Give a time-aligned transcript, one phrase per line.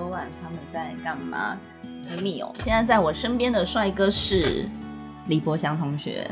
[0.00, 1.54] 昨晚他们在干嘛
[2.08, 2.50] 的密哦。
[2.64, 4.64] 现在在我身边的帅哥是
[5.26, 6.26] 李博祥同学。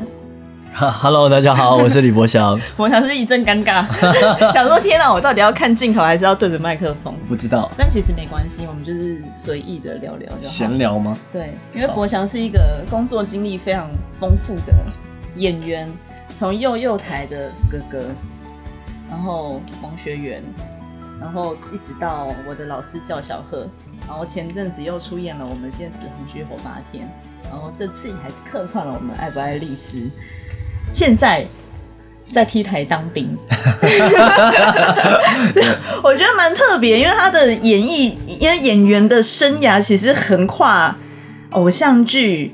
[0.73, 2.59] 哈，Hello，大家好，我是李博祥。
[2.75, 3.85] 博祥是一阵尴尬，
[4.55, 7.13] 想说天哪，我到底要看镜头还是要对着麦克风？
[7.27, 10.41] 不知道，但其实没关系，我们就是随意的聊聊就好。
[10.41, 11.15] 闲聊吗？
[11.31, 13.87] 对，因为博祥是一个工作经历非常
[14.19, 14.73] 丰富的
[15.35, 15.87] 演员，
[16.35, 18.05] 从幼幼台的哥哥，
[19.11, 20.41] 然后王学元，
[21.19, 23.67] 然后一直到我的老师叫小贺，
[24.07, 27.07] 然后前阵子又出演了我们现实红血火八天，
[27.43, 29.99] 然后这次还是客串了我们爱不爱丽丝，
[30.93, 31.45] 现在
[32.31, 33.37] 在 T 台当兵，
[36.03, 40.95] 我觉得蛮特别，因为他的演艺，因为演员的生涯其实横跨
[41.51, 42.51] 偶像剧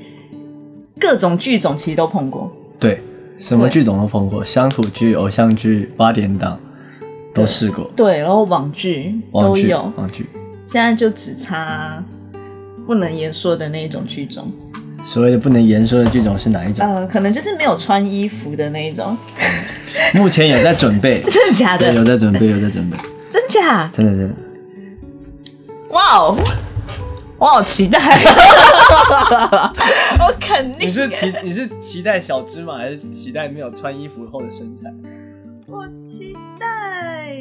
[0.98, 2.50] 各种剧种，其实都碰过。
[2.80, 3.00] 对，
[3.38, 6.58] 什么剧种都碰过，乡土剧、偶像剧、八点档
[7.36, 7.90] 都试过。
[7.94, 10.26] 对，然后网剧都有，网剧，
[10.64, 12.02] 现在就只差
[12.86, 14.50] 不能言说的那一种剧种，
[15.04, 16.86] 所谓的不能言说的剧种是哪一种？
[16.86, 19.16] 呃，可能就是没有穿衣服的那一种，
[20.14, 21.92] 目前有在准备， 真的假，的？
[21.92, 22.96] 有在准备，有在准备，
[23.30, 23.88] 真假？
[23.92, 24.34] 真的真的。
[25.90, 26.36] 哇哦，
[27.38, 27.98] 我好期待！
[30.18, 31.14] 我肯定，你是期
[31.44, 34.92] 你是期待小芝麻，还是期待没有穿衣服后的身材？
[35.76, 37.38] 我期待，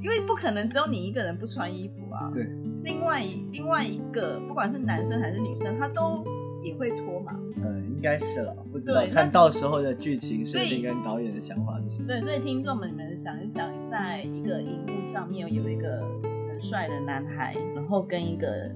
[0.00, 2.30] 因为不可能只有你一个人不穿衣服啊。
[2.32, 2.48] 对，
[2.84, 6.24] 另外一另外一个，不管是男生还是女生，他都
[6.62, 7.38] 也会脱嘛。
[7.62, 12.06] 嗯，应该是了，不知道看到时候的剧情设定跟导演的想法是什么。
[12.08, 16.00] 对，所以听众们，你们想一想，在一个荧幕上面有一个
[16.48, 18.70] 很帅的男孩，然后跟一个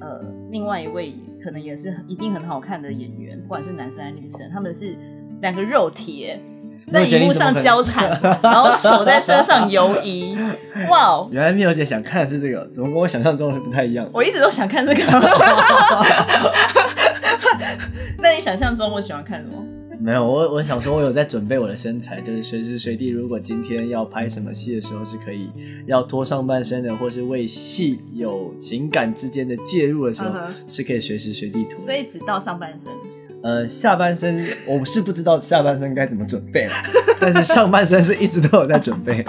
[0.00, 4.96] 呃另外一位可能也是一定很好看的演员，不管是男生还是女生，他们是
[5.42, 6.40] 两个肉体耶
[6.88, 8.10] 在荧幕上交缠，
[8.42, 10.36] 然后手在身上游移，
[10.88, 11.28] 哇哦！
[11.30, 14.08] 原来蜜友姐想看的是这个，怎么跟我想象中的不太一样？
[14.12, 15.02] 我一直都想看这个。
[18.18, 19.64] 那你想象中我喜欢看什么？
[20.02, 25.50] 没有，我我想说，我有在准备我的身材，就是随时随地，如果今天要拍什么戏的时候，是可以
[25.86, 30.30] 要脱上半身的，或是为戏有情感之间的介入的时候
[30.66, 31.76] 是可以随时随地脱。
[31.76, 32.90] 所以只到上半身。
[33.42, 36.74] 呃，下半身我是不知道下半身该怎么准备了，
[37.18, 39.24] 但是上半身是一直都有在准备。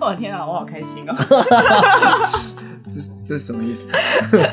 [0.00, 1.16] 我 的天啊，我好开心哦！
[2.90, 3.86] 这这是什么意思？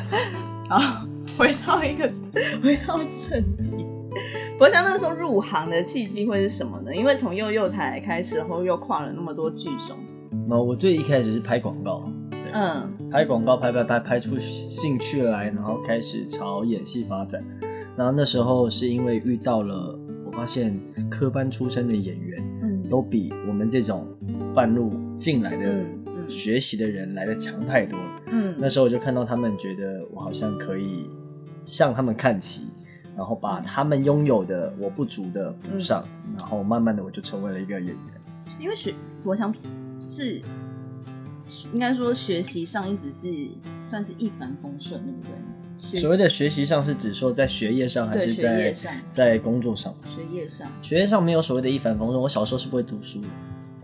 [0.68, 2.10] 好，回到一个，
[2.62, 3.86] 回到正题。
[4.58, 6.94] 我想那时候入行的契机会是什么呢？
[6.94, 9.96] 因为从幼幼台开始后，又跨了那么多剧种。
[10.48, 12.21] 那我最一开始是拍广告，对
[12.52, 17.42] 嗯拍广告拍拍拍拍出兴趣来，然后开始朝演戏发展。
[17.96, 20.78] 然后那时候是因为遇到了，我发现
[21.10, 24.06] 科班出身的演员嗯，都比我们这种
[24.54, 25.84] 半路进来的
[26.26, 28.20] 学习的人来的强太多了。
[28.28, 31.10] 嗯那时候我就看到他们，觉得我好像可以
[31.64, 32.68] 向他们看齐，
[33.14, 36.02] 然后把他们拥有的我不足的补上，
[36.36, 37.96] 然后慢慢的我就成为了一个演员。
[38.58, 39.54] 因为学，我想
[40.02, 40.40] 是
[41.72, 43.26] 应该说学习上一直是
[43.88, 46.00] 算是一帆风顺，对不对？
[46.00, 48.74] 所谓的学习上是指说在学业上还是在
[49.10, 49.92] 在工作上？
[50.04, 53.28] 学业上，学业上没有所谓的一帆风顺，我小时候是不会读书的，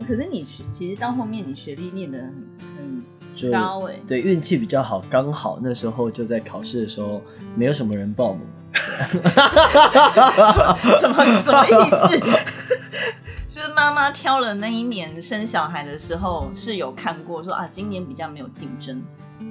[0.06, 3.02] 可是你学其实到后面你学历念的很
[3.36, 7.20] 很高哎、对运气比较好，刚好那时候就在考试的时候
[7.56, 8.42] 没有什么人报名。
[11.00, 12.20] 什么什么意思？
[13.48, 19.02] 就是妈妈挑了那一年生小孩的时候，是有看过说啊，今年比较没有竞争。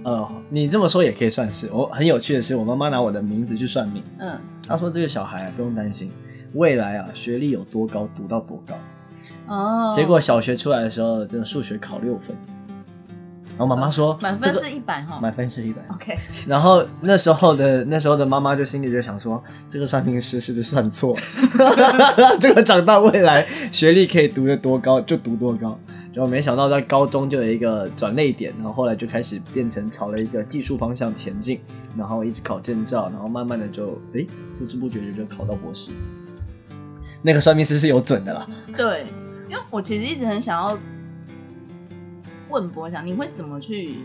[0.03, 1.67] 呃，你这么说也可以算是。
[1.73, 6.11] 我很有趣的是，我妈妈拿我的名字去算命，嗯，她说这个小孩啊不用担心，
[6.53, 8.75] 未来啊学历有多高读到多高。
[9.47, 12.37] 哦，结果小学出来的时候，这个数学考六分，
[13.57, 15.19] 然后妈妈说满分是一百哈。
[15.19, 15.81] 满分是一百。
[15.93, 16.15] OK，
[16.45, 21.21] 然后那时候的那时候的妈妈就心里就想说，这个算命师是不是算错了？
[22.39, 25.77] 这个长大未来学历可以读得多高就读多高。
[26.13, 31.59] 然后没想到在高中就有一个转类点，然后后来就开始变成朝了一个技术方向前进，
[31.95, 34.25] 然后一直考证照，然后慢慢的就诶
[34.57, 35.91] 不知不觉的就考到博士。
[37.21, 39.05] 那个算命师是有准的啦， 对，
[39.47, 40.75] 因为我其实一直很想要
[42.49, 43.95] 问博翔，你会怎么去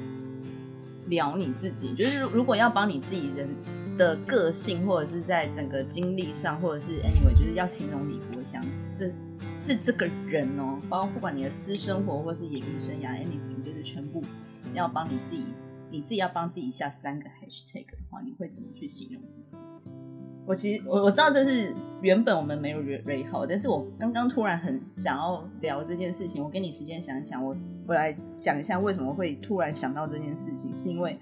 [1.06, 1.94] 聊你自己？
[1.94, 3.48] 就是如果要帮你自己人
[3.96, 9.06] 的个性，或者是在整个经历上，或者是 anyway，就是要形容李国祥，这
[9.56, 14.24] 是这个人哦，包括不管你的私生活或是演艺生涯，anything，就是全部
[14.74, 15.44] 要帮你自己，
[15.90, 19.61] 你自己要帮自己下三个 hashtag 的话，你会怎么去形容自己？
[20.44, 27.56] 我其实我我知道这是原本我们没有蕊蕊好，但是我刚刚突然很想要聊这件事情，我给你时间想一想，我
[27.86, 31.16] 我来讲一下为什么会突然想到这件事情，是因为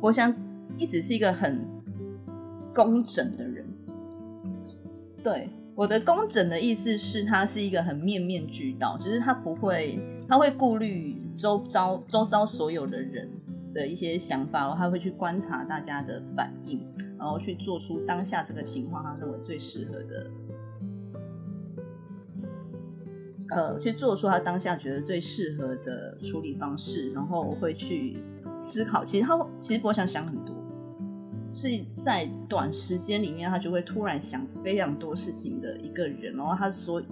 [0.00, 0.34] 我想
[0.76, 1.64] 一直是一个很
[2.74, 3.64] 工整的人，
[5.22, 13.28] 对我的工整的意思是他是一个很面面俱到，就是他不会他会顾虑周遭周遭所有的人
[13.72, 16.80] 的一些想法，他会去观察大家的反应。
[17.20, 20.30] 然后去做出当下这个情况他认为最适合的，
[23.50, 28.16] 呃，去做出他当下觉得最适合的处理方式，然后我会去
[28.56, 29.04] 思考。
[29.04, 30.56] 其实他其实我想想很多，
[31.52, 31.68] 是
[32.00, 36.34] 在短时间里面他就会突然想非常多事情的一个人。
[36.34, 37.02] 然后他所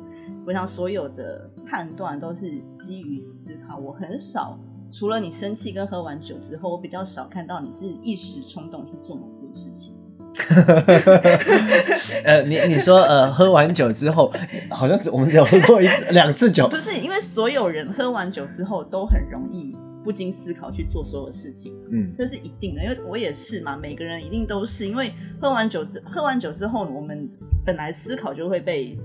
[0.47, 3.77] 我想所有的判断都是基于思考。
[3.77, 4.59] 我很少。
[4.91, 9.95] 除了你生气跟喝完酒之后，我比较少看到你是一时冲动去做某件事情。
[12.25, 14.33] 呃，你你说呃，喝完酒之后，
[14.71, 16.69] 好像只我们只有喝过一次两次酒。
[16.69, 21.75] 不是，因为所有人喝完酒之后都很容易不经思考去做所有事情。
[21.91, 27.29] 嗯，这是一定的，因为我也是嘛，每个人一定都是因为喝完酒之喝完酒之后，我们
[27.65, 28.97] 本来思考就会被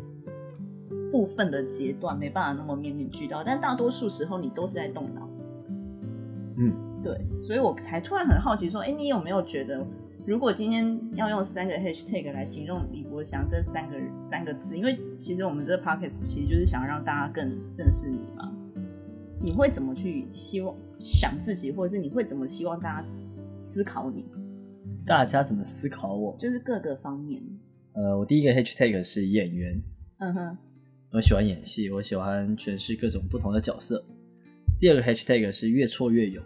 [1.12, 5.53] 部分的阶段没办法那么面面俱到，但大多数时候你都是在动脑子。
[6.58, 9.86] 嗯，对，所以我才突然很好奇，说，哎，你有没有觉得，
[10.26, 13.96] 如果今天要用三个 hashtag 来形容李国祥这三个
[14.30, 18.52] 三个字，因为其实我们这个 podcast 其实就是想让大家更认识你嘛，
[19.42, 23.08] 你会怎么去希望想自己，或者是你会怎么希望大家
[23.52, 24.26] 思考你？
[25.06, 26.38] 大家怎么思考我？
[26.40, 27.42] 就是各个方面。
[27.94, 29.82] 呃，我第一个 hashtag 是演员，
[30.20, 30.58] 嗯哼，
[31.12, 34.04] 我喜欢演戏，我喜欢诠释各种不同的角色。
[34.84, 36.44] 第二个 hashtag 是越挫越勇。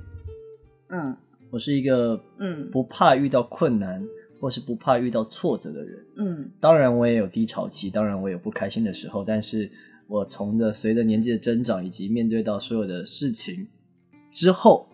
[0.89, 1.17] 嗯，
[1.49, 3.99] 我是一个嗯不怕遇到困难
[4.39, 6.05] 或是不怕遇到挫折的人。
[6.17, 9.67] 嗯，当然我也有低潮期，当然我有不开心的时候，但是
[10.05, 13.67] 我从的随着年纪的增长以及面对到所有的事情
[14.29, 14.87] 之后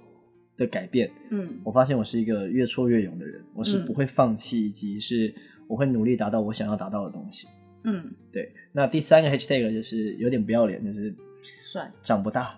[0.56, 3.44] 的改变，嗯，我发现我是一个越挫越勇的人。
[3.54, 5.36] 我是不会放弃，以及是
[5.68, 7.46] 我会努力达到我想要达到的东西。
[7.84, 8.54] 嗯，对。
[8.72, 11.14] 那第三个 hashtag 就是有点不要脸，就是
[11.62, 12.58] 帅，长不大。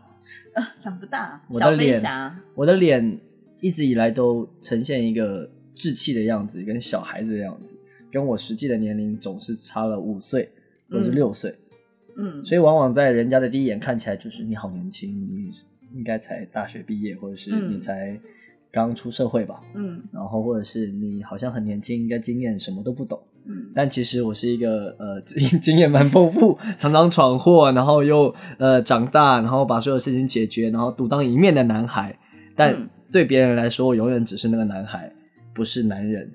[0.79, 2.01] 长不大，我的脸，
[2.53, 3.19] 我的脸
[3.61, 7.77] 一直以来都呈现一个稚气的样子，跟小孩子的样子，
[8.11, 10.49] 跟我实际的年龄总是差了五岁
[10.89, 11.55] 或是六岁。
[12.17, 15.51] 嗯，所以往往在人家的第一眼看起来就是你好年轻，你
[15.93, 18.17] 应该才大学毕业，或者是你才
[18.71, 19.59] 刚出社会吧。
[19.73, 23.21] 嗯，然后或者是你好像很年轻，应该经验什么都不懂。
[23.47, 32.17] 嗯，但其实我是一个呃经 经验蛮丰富，常常闯祸，然后又呃长大，然后把所有事情解决，然后独当一面的男孩。
[32.55, 35.11] 但对别人来说，我永远只是那个男孩，
[35.53, 36.31] 不是男人。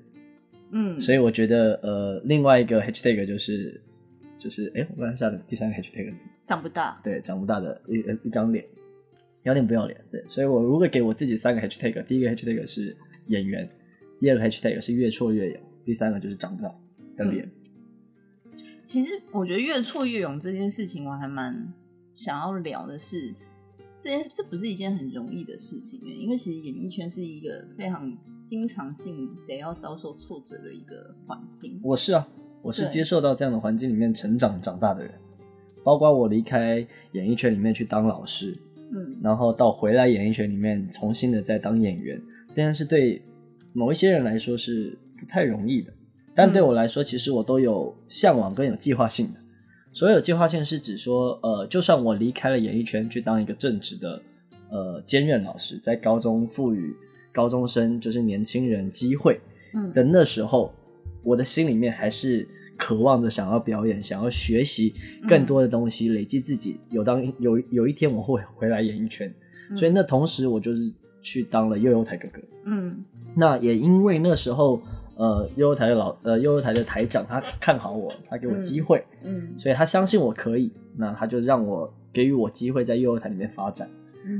[0.71, 3.81] 嗯，所以我觉得呃另外一个 hashtag 就是
[4.37, 6.13] 就是哎我刚才下的第三个 hashtag
[6.45, 8.63] 长不大，对长不大的一一张脸，
[9.43, 9.99] 有点不要脸。
[10.09, 12.95] 对，所以我如果给我自己三个 hashtag，第一个 hashtag 是
[13.27, 13.67] 演员，
[14.21, 16.73] 第二个 hashtag 是越挫越勇，第三个就是长不大。
[17.15, 17.49] 的脸，
[18.85, 21.73] 其实我觉得越挫越勇这件事情，我还蛮
[22.13, 23.33] 想要聊的是，
[23.99, 31.79] 这件这不是一件很容易的事情因为其实演艺圈是一个非常经常性得要遭受挫折的一个环境。
[31.83, 32.27] 我是啊，
[32.61, 35.13] 我是接受到这样的环境里面成长长大的人，
[35.83, 38.53] 包括我离开演艺圈里面去当老师，
[38.91, 43.21] 嗯，然后到回来演艺圈里面重新的再当演员，这件事对
[43.73, 45.93] 某一些人来说是不太容易的。
[46.33, 49.39] 但对我来说，其实我都有向往跟有计划性的。
[49.93, 54.21] 所有计划性是指说，呃，就算我离开了演艺圈去当一个正职的
[54.69, 56.95] 呃兼任老师，在高中赋予
[57.33, 59.41] 高中生就是年轻人机会
[59.93, 60.73] 的那时候，
[61.23, 62.47] 我的心里面还是
[62.77, 64.93] 渴望着想要表演，想要学习
[65.27, 66.79] 更多的东西，累积自己。
[66.89, 69.33] 有当有有一天我会回来演艺圈，
[69.75, 72.39] 所以那同时我就是去当了悠悠台哥哥。
[72.65, 73.03] 嗯，
[73.35, 74.81] 那也因为那时候。
[75.21, 83.87] 呃，悠悠台的老呃，悠悠台的台长，他看好我，他给我机会，嗯，所以他相信我可以，那他就让我给予我机会在悠悠台里面发展。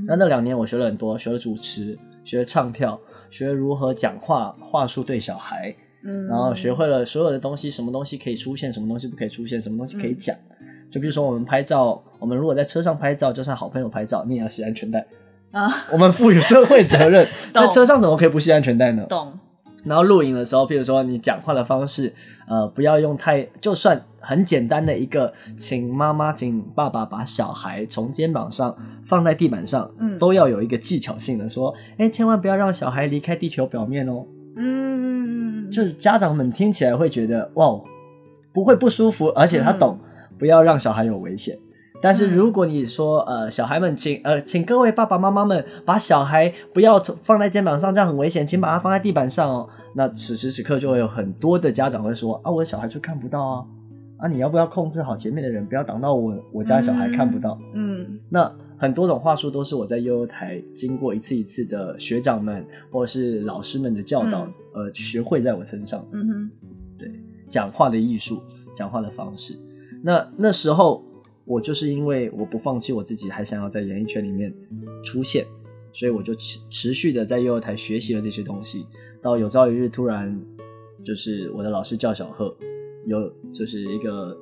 [0.08, 5.72] 那那两年我学了很多，学了主持，学了唱跳，学如何讲话，话术对小孩，
[6.04, 10.36] 嗯，然后学会了所有的东西，什么东西可以出现，什么东西不可以出现，什么东西可以讲。
[10.90, 15.06] 就比如说我们拍照，我们如果在车上拍照，就算好朋友拍照，你也要系安全带
[15.52, 15.70] 啊。
[15.92, 19.06] 我们赋予社会责任， 在车上怎么可以不系安全带呢？
[19.08, 19.32] 懂。
[19.84, 22.14] 然后录影的时候，譬如说你讲话的方式，
[22.48, 34.26] 呃，不要用太，就算很简单的一个，请妈妈、请爸爸把小孩从肩膀上放在地板上，嗯，都要有一个技巧性的说，哎，千万不要让小孩离开地球表面哦。
[34.56, 37.80] 嗯，就是家长们听起来会觉得哇，
[38.54, 39.98] 不会不舒服，而且他懂，
[40.38, 41.58] 不要让小孩有危险。
[42.02, 49.70] 但是如果你说呃，小孩们，请呃，请各位爸爸妈妈们把小孩不要放在肩膀上，这样很危险，请把它放在地板上哦。
[49.94, 53.66] 那此时此刻就会有很多的家长会说啊，我的小孩就看不到啊，
[54.18, 57.60] 啊，你要不要控制好前面的人，不要挡到我我家小孩看不到？
[57.76, 66.04] 嗯，那很多种话术都是我在悠悠台经过一次一次的学长们或者是老师们的教导，呃，学会在我身上。
[66.12, 66.52] 嗯哼，
[66.98, 67.12] 对，
[67.48, 68.42] 讲话的艺术，
[68.74, 69.56] 讲话的方式。
[70.02, 71.04] 那那时候。
[71.46, 74.54] 我就是因为我不放弃我自己，还想要在演艺圈里面
[75.04, 75.46] 出现，
[75.92, 78.86] 所以我就持持续的在幼儿台学习了这些东西。
[79.22, 80.40] 到有朝一日突然，
[81.04, 82.56] 就是我的老师叫小贺，
[83.06, 84.38] 有就是一个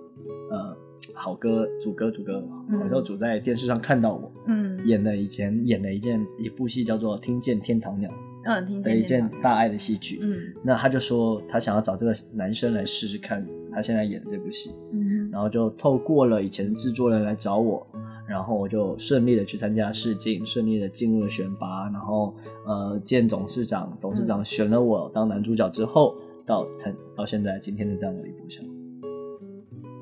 [0.51, 0.77] 呃
[1.13, 2.41] 好歌主歌主歌，
[2.79, 8.09] 好像主在电视上看到我，嗯，演了以前演了一件一部戏叫做《听见天堂鸟》，
[8.45, 15.18] 嗯，听见一件大爱的戏剧，嗯，那他就说他想要找这个男生来试试看，他现在演的这部戏，嗯。
[15.39, 17.87] 然后就透过了以前的制作人来找我，
[18.27, 26.13] 然后我就顺利的去参加试镜，顺利的进入了选拔，然后呃见董事长，董事长选了我当男主角之后，
[26.45, 28.69] 到参到现在今天的这样的一部戏。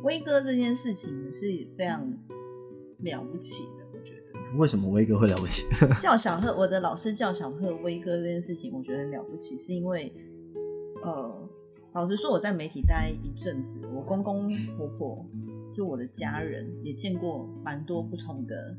[0.02, 1.46] 威哥这件事情是
[1.78, 2.02] 非常
[3.04, 4.58] 了不起的，我觉得。
[4.58, 5.66] 为什么威哥会了不起？
[6.02, 10.27] 叫小贺，我的老师叫小贺威哥这件事情，我觉得很了不起，是因为呃。
[11.98, 15.26] 老实说，我在媒体待一阵子，我公公婆婆
[15.76, 18.76] 就我的家人也见过蛮多不同的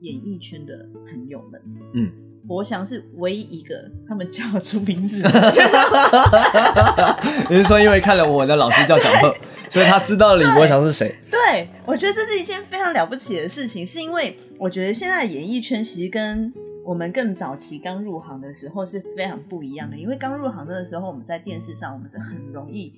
[0.00, 1.62] 演艺圈的朋友们。
[1.94, 2.10] 嗯，
[2.48, 5.22] 博翔是唯一一个他们叫出名字。
[7.48, 9.32] 你是说因为看了我的老师叫小贺，
[9.70, 11.14] 所以他知道李博翔是谁？
[11.30, 16.52] 对，我觉得这是一件非常了不起的事情，是因为我觉得现在演艺圈其实跟。
[16.90, 22.92] 我们更早期刚入行的时候是非常不一样的，因为刚入行的时候，我们在电视上，我们是很容易，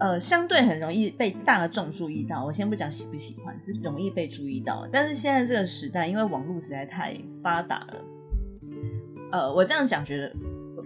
[0.00, 2.42] 呃，相对很容易被大众注意到。
[2.42, 4.88] 我先不讲喜不喜欢，是容易被注意到。
[4.90, 8.04] 但是现在这个时代，因为网络实在太发达了，
[9.30, 10.34] 呃，我这样讲觉得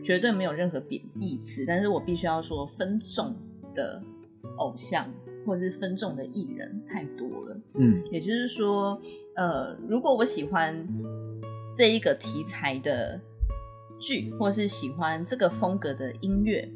[0.02, 3.32] 绝对没有任何贬义词，但是我必须要说，分众
[3.76, 4.02] 的
[4.56, 5.08] 偶像
[5.46, 7.56] 或者是分众的艺人太多了。
[7.74, 9.00] 嗯，也就是说，
[9.36, 10.84] 呃，如果我喜欢。
[11.76, 13.20] 这一个题材的
[13.98, 16.68] 剧，或是喜欢这个风格的音乐，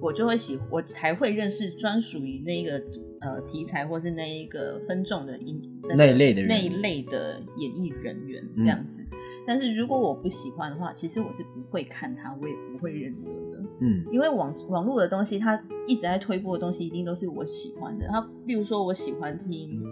[0.00, 2.82] 我就会喜，我才会认识专属于那个
[3.20, 5.60] 呃题材，或是那一个分众的音
[5.96, 9.02] 那一类的那一类的演艺人员这样子。
[9.46, 13.64] 但是如果我不喜欢的话，其实我是不会看他，我也不会认得的。
[13.80, 18.06] 嗯，因为网网络的东西，它一直在推播的东西，一定都是我喜欢的。
[18.08, 19.82] 他比如说，我喜欢听。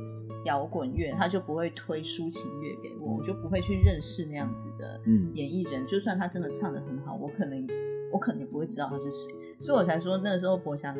[0.46, 4.98] 摇滚乐，他就不会推抒情乐给我，我就不会去认识那样子的
[5.34, 5.86] 演艺人。
[5.86, 7.66] 就算他真的唱的很好，我可能
[8.12, 9.34] 我可能也不会知道他是谁。
[9.60, 10.96] 所以我才说那个时候博翔，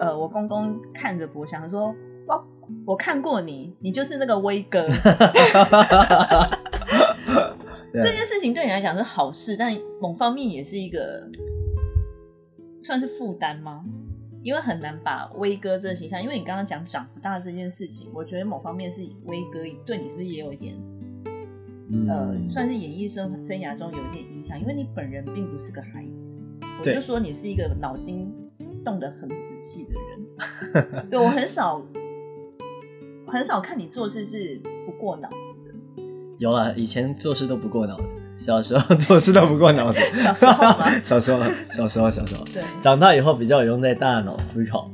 [0.00, 1.94] 呃，我公公看着博翔说
[2.28, 2.42] ：“哇，
[2.86, 4.88] 我看过你，你就是那个威哥。
[7.92, 11.28] ”这件事情对你来讲是好事，但某方面也是一个
[12.82, 13.84] 算是负担吗？
[14.46, 20.76] 因为很难把威哥这个形象，因为你刚刚讲长不大这件事情，我觉得某方面是威哥对你是不是也有一点，
[22.08, 24.56] 呃，算是演艺生生涯中有一点影响？
[24.60, 26.36] 因为你本人并不是个孩子，
[26.78, 28.32] 我就说你是一个脑筋
[28.84, 31.10] 动得很仔细的人。
[31.10, 31.84] 对我很少
[33.26, 35.55] 很少看你做事是不过脑子。
[36.38, 39.98] 有了，以前做事都不过脑子，小时候 做事都不过脑子。
[40.14, 40.90] 小时候吗？
[41.02, 42.44] 小时候，小时候，小时候。
[42.52, 44.90] 对，长大以后比较有用在大脑思考。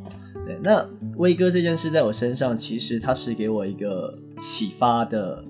[0.47, 0.85] 对，那
[1.17, 5.43] 威哥这件事在我身上，其实他是给我一个启发的，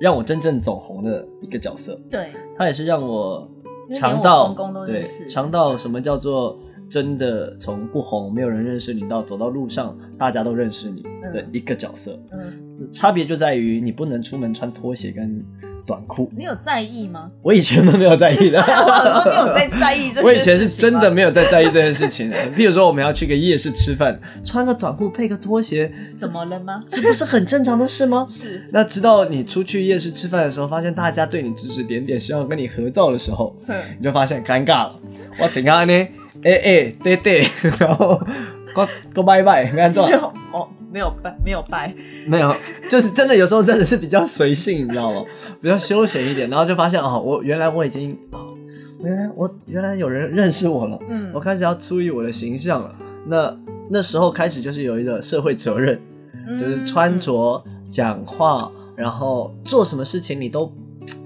[0.00, 1.98] 让我真正走红的一个角色。
[2.10, 3.48] 对，他也是让我
[3.94, 4.54] 尝到
[4.86, 11.02] 对尝到什么叫做真的从不红、没有人认识你到走到路上大家都认识你
[11.32, 12.18] 的一个角色。
[12.32, 12.90] 嗯。
[12.92, 15.44] 差别就在于你不能出门穿拖鞋跟
[15.84, 16.30] 短裤。
[16.36, 17.28] 你有在意吗？
[17.42, 18.60] 我以前都没有在意的。
[18.60, 20.22] 我没有在在意这。
[20.22, 22.36] 我以前是真的没有在在意这件事情的。
[22.56, 26.84] 譬如说，我们要去个夜市吃饭，穿个短裤配个拖鞋，怎么了吗？
[26.86, 28.24] 这不是很正常的事吗？
[28.28, 28.62] 是。
[28.70, 33.56] 那直到你出去夜市吃饭的时候，发现大家对你指指点点，希望跟你合照的时候，
[33.98, 35.00] 你就发现尴尬了。
[35.40, 36.08] 我怎样呢，
[36.44, 37.46] 哎哎，对对，
[37.78, 38.18] 然后
[38.74, 40.04] go go bye bye，没做。
[40.52, 40.68] 哦。
[40.90, 41.94] 没有拜，没有拜，
[42.26, 42.56] 没有，
[42.88, 45.22] 就是真的有时候真的是比较随性，你知道吗？
[45.60, 48.56] 比较休闲一点，然后就发现哦，我原来我已经哦，
[49.04, 52.94] 原来我原来有人认识我了，嗯，我开始要注意我的形象了。
[53.26, 53.54] 那
[53.90, 56.00] 那时候开始就是有一个社会责任，
[56.58, 60.72] 就是穿着、讲话，然后做什么事情你都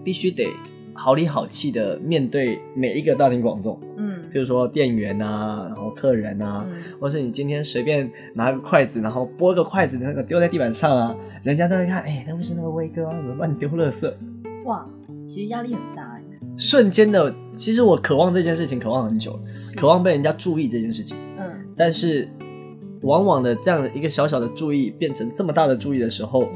[0.03, 0.49] 必须得
[0.93, 3.92] 好里好气的面对每一个大庭广众，嗯，
[4.33, 14.13] 比如说店员啊，然后客人啊，嗯或是你今天随便拿个筷子，然后拨个筷子那个丢在地板上啊，人家都会看，哎、那不是那个威哥啊，怎么乱丢垃圾？
[14.65, 14.89] 哇，
[15.27, 16.23] 其实压力很大哎。
[16.57, 19.41] 瞬间的，其实我渴望这件事情，渴望很久了，
[19.77, 22.29] 渴望被人家注意这件事情，嗯但是
[23.03, 26.47] 往往的这样的一个小小的注意变成这么大的注意的时候，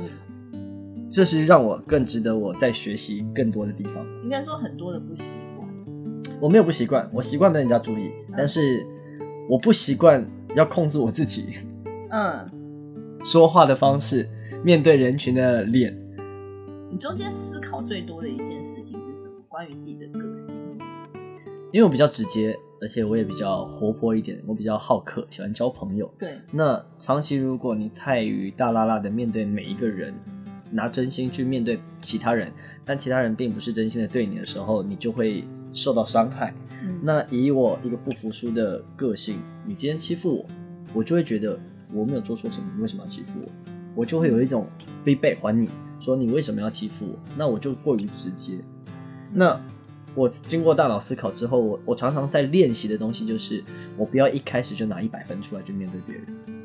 [0.52, 4.06] 嗯，这是让我更值得我在学习更多的地方。
[4.23, 5.46] 应该说很多的不习惯。
[6.40, 8.87] 我没有不习惯，我习惯被人家注意，但是
[9.49, 10.25] 我不习惯
[10.55, 11.55] 要控制我自己
[12.11, 12.49] 嗯，
[13.25, 14.28] 说话的方式，
[14.62, 15.97] 面对人群的脸。
[16.90, 19.35] 你中间思考最多的一件事情是什么？
[19.49, 20.61] 关于自己的个性。
[21.73, 26.11] 因为我比较直接，而且我也比较活泼一点，我比较好客，喜欢交朋友。
[26.19, 30.14] 对，那长期如果你太于大拉拉的面对每一个人，
[30.71, 32.52] 拿真心去面对其他人，
[32.85, 35.45] 但其他人并不是真心的对你的时候，你就会
[35.76, 36.52] 受到伤害。
[36.83, 40.47] 嗯，那以我一个不服输的个性，你今天欺负我，
[40.95, 41.59] 我就会觉得
[41.92, 43.49] 我没有做错什么，你为什么要欺负我？
[43.95, 44.66] 我就会有一种
[45.04, 45.68] feedback 还你，
[46.00, 47.18] 说你为什么要欺负我？
[47.37, 48.59] 那我就过于直接。
[49.33, 49.61] 那
[50.14, 53.62] 我经过大脑思考之后，我我常常在练习的东西就是，
[53.97, 56.56] 我不要一开始就拿一百分出来去面对别人。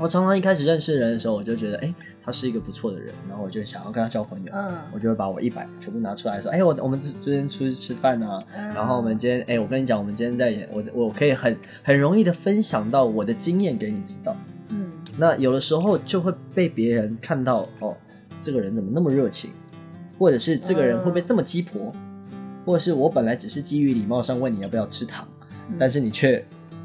[0.00, 14.34] 我常常一开始认识人的时候，我就觉得，哎、他是一个不错的人，然后我就想要跟他交朋友，嗯我就会把我一百全部拿出来说，哎、我我们昨天出去吃饭啊，嗯然后我们今天，哎、我跟你讲，我们今天在演，我我可以很很容易的分享到我的经验给你知道。
[14.70, 17.94] 嗯那有的时候就会被别人看到，哦，
[18.40, 19.50] 这个人怎么那么热情，
[20.18, 21.92] 或者是这个人会不会这么鸡婆，
[22.64, 25.28] 或者是我本来只是基于礼貌上问你要不要吃糖，
[25.68, 26.42] 嗯但是你却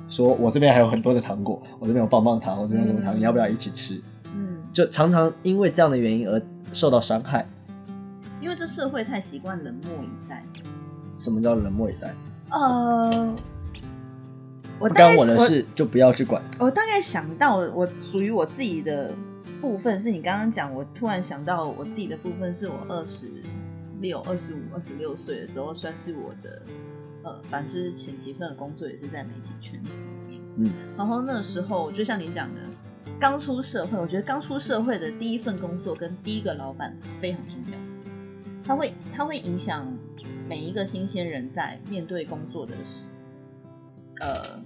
[0.07, 4.01] 说我这边还有很多的糖果，我这边有棒棒糖，我这边有什么糖，嗯你要不要一起吃？
[4.25, 7.47] 嗯，就常常因为这样的原因而受到伤害。
[8.41, 10.43] 因为这社会太习惯冷漠以待。
[11.17, 12.13] 什么叫冷漠以待？
[12.51, 13.35] 呃，
[14.77, 16.43] 我不大概干我的事就不要去管。
[16.59, 19.15] 我大概想到我属于我自己的
[19.61, 23.31] 部分，是你刚刚讲，我突然想到我自己的部分，是我二十
[23.99, 26.61] 六、二十五、二十六岁的时候，算是我的
[27.25, 30.41] 呃，反正就是前几份的工作也是在媒体圈子里面。
[30.57, 32.61] 嗯，然后那时候就像你讲的，
[33.19, 37.77] 刚出社会，我觉得刚出社会的第一份工作跟第一个老板非常重要，
[38.63, 39.91] 他会他会影响
[40.47, 42.73] 每一个新鲜人在面对工作的
[44.21, 44.59] 呃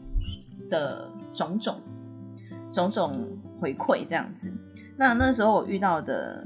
[0.70, 1.82] 的种种
[2.74, 4.52] 种种回馈这样子。
[4.98, 6.46] 那那时候我遇到的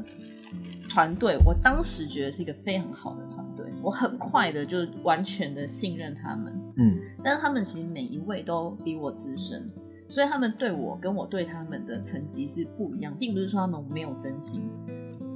[0.87, 3.32] 团队，我当时觉得是一个非常好的团队，
[3.83, 6.53] 我很快的就完全的信任他们。
[6.77, 9.69] 嗯但是他们其实每一位都比我资深，
[10.09, 14.69] 所以他们对我跟我对他们的层级是不一样，并不是说他们没有真心，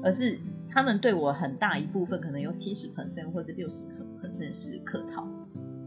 [0.03, 3.86] 而是他们对我很大一部分可能有七十 percent 或是六十
[4.21, 5.27] percent 是客套，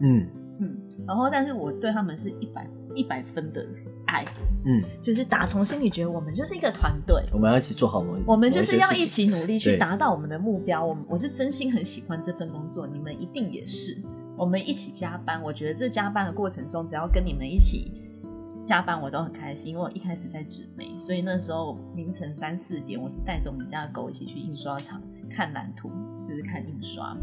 [0.01, 0.27] 嗯
[0.61, 3.67] 嗯，然后但是我对他们是一百一百分的
[4.11, 4.25] 爱，
[4.65, 7.23] 嗯，就是打从心里觉得我们就是一个团队。
[7.33, 10.85] 我们要一起做好某一，我们就是要一起努力去达到我们的目标。
[10.85, 13.97] 我们我是真心很喜欢这份工作，你们一定也是。
[14.37, 17.93] 我们一起加班，我觉得这加班的过程中，只要跟你们一起
[18.67, 19.73] 加班，我都很开心。
[19.73, 25.91] 因为我一开始在纸媒，所以那时候凌晨三四点，我是带着我们家的狗一起去印刷厂看蓝图，
[26.29, 27.17] 就是看印刷。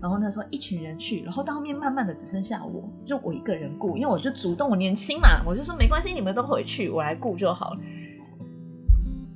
[0.00, 7.80] 然后那时候一群人去，然后到后面慢慢的只剩下我，就我一个人顾，因为我就主动，我年轻嘛，我就说没关系，你们都回去，我来顾就好了。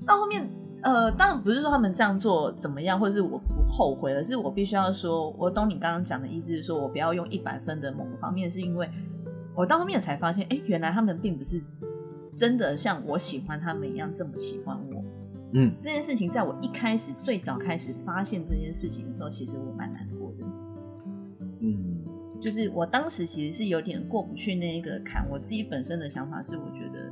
[0.04, 0.48] 到后面，
[0.82, 8.88] 呃，当然不是说他们这样做怎么样，或者是我不后悔，而是我必须要说，我懂你刚刚讲的意思，是说我不要用一百分的某个方面，是因为
[9.54, 11.62] 我到后面才发现，哎，原来他们并不是
[12.32, 15.04] 真的像我喜欢他们一样这么喜欢我。
[15.52, 20.44] 嗯这件事情，在我一开始最早开始发现这件事情的时候，其实我蛮难过的。
[21.60, 22.04] 嗯
[22.40, 25.26] 就是我当时其实是有点过不去那一个坎。
[25.30, 27.10] 我自己本身的想法是，我觉得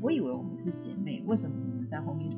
[0.00, 2.30] 我以为我们是姐妹，为什么你们在后面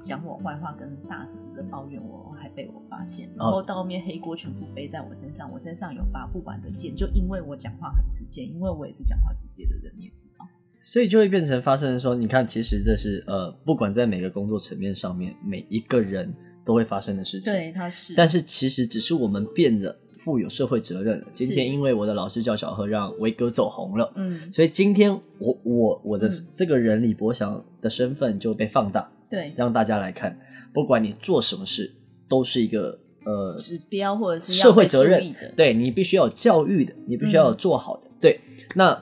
[0.00, 10.46] 讲我坏话，跟大肆的抱怨我，还被我发现，然后到后面黑锅全部背在我身上，我身上有拔不完的剑，就因为我讲话很直接，因为我也是讲话直接的人，你也知道。
[10.82, 16.32] 所以就会变成发生说，你看，其实这是呃，不管在每个工作层面上面，每一个人
[16.64, 17.52] 都会发生的事情。
[17.52, 21.26] 对，他是，但是其实只是我们变得负有社会责任了。
[21.32, 30.38] 今天因为我的老师叫小贺，让维哥走红了，嗯，所以今天我我我的嗯这个人李博祥的身份就被放大，对，让大家来看，
[30.72, 31.92] 不管你做什么事，
[32.28, 35.22] 都是一个呃指标或者是社会责任
[35.56, 38.02] 对你必须要有教育的，你必须要有做好的。
[38.20, 38.40] 对，
[38.74, 39.00] 那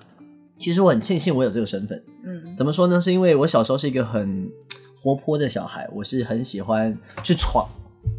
[0.59, 2.03] 其实我很庆幸我有这个身份。
[2.25, 3.01] 嗯，怎么说呢？
[3.01, 4.51] 是因为我小时候是一个很
[4.97, 7.69] 活泼的小孩，我是很喜欢去闯，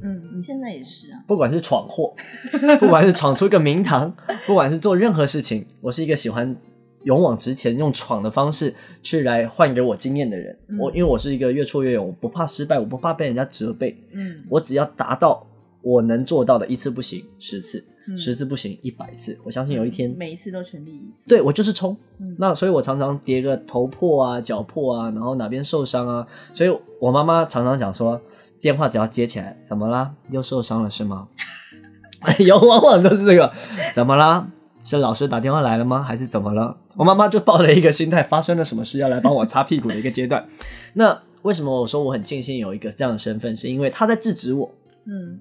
[0.02, 1.20] 嗯，你现在也是啊。
[1.28, 2.16] 不管是闯祸，
[2.80, 4.14] 不管是闯出个名堂，
[4.46, 6.56] 不管是做任何事情，我是一个喜欢
[7.04, 10.58] 勇往直前，用闯的方式去来换给我经验的人。
[10.70, 15.46] 嗯我因为我是一个越挫越勇，我不怕失败，我不怕被人家责备，嗯，我只要达到
[15.82, 21.28] 我能做到的，一次不行十次，嗯十次不行一百次，我相信有一天，每一次都全力以赴。
[21.28, 21.98] 对我就是冲。
[22.20, 26.70] 嗯，那所以，我常常跌个头破啊、脚破啊，然后哪边受伤啊，所以
[27.02, 28.22] 我妈妈常常讲说，
[28.62, 30.14] 电话只要接起来，怎么啦？
[30.30, 31.28] 又受伤了是吗？
[32.40, 33.52] 有，往往都是这个，
[33.96, 34.48] 怎么啦？
[34.84, 36.02] 是老师打电话来了吗？
[36.02, 36.78] 还是怎么了？
[36.96, 40.48] 我妈妈就抱着一个心态，发生了什么事要来帮我擦屁股的一个阶段。
[40.94, 43.56] 那为什么我说我很庆幸有一个这样的身份？
[43.56, 44.72] 是因为她在制止我，
[45.06, 45.40] 嗯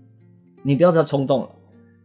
[0.62, 1.48] 你不要再冲动了。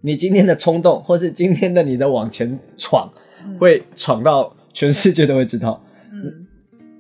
[0.01, 3.11] 你今天的冲动，或是今天的你的往前闯，
[3.45, 5.81] 嗯会闯到全世界都会知道。
[6.11, 6.47] 嗯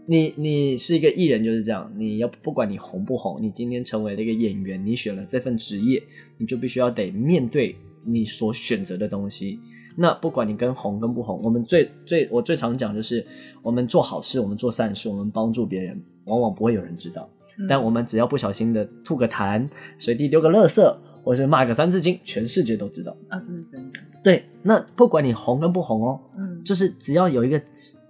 [0.07, 6.03] 你你是一个艺人就是这样，你要不管你红不红，你今天成为了一个演员，你选了这份职业，
[6.37, 9.59] 你就必须要得面对你所选择的东西。
[9.95, 13.25] 那不管你跟红跟不红，我们最最我最常讲就是，
[13.61, 17.29] 我们做好事，我们做善事，我们帮助别人，往往不会有人知道。
[17.57, 23.15] 嗯但我们只要不小心的吐个痰，随地丢个垃圾，或是骂个三字经，全世界都知道。
[23.29, 23.99] 啊，这是真的。
[24.23, 27.61] 对，那不管你红跟不红哦，嗯，就是只要有一个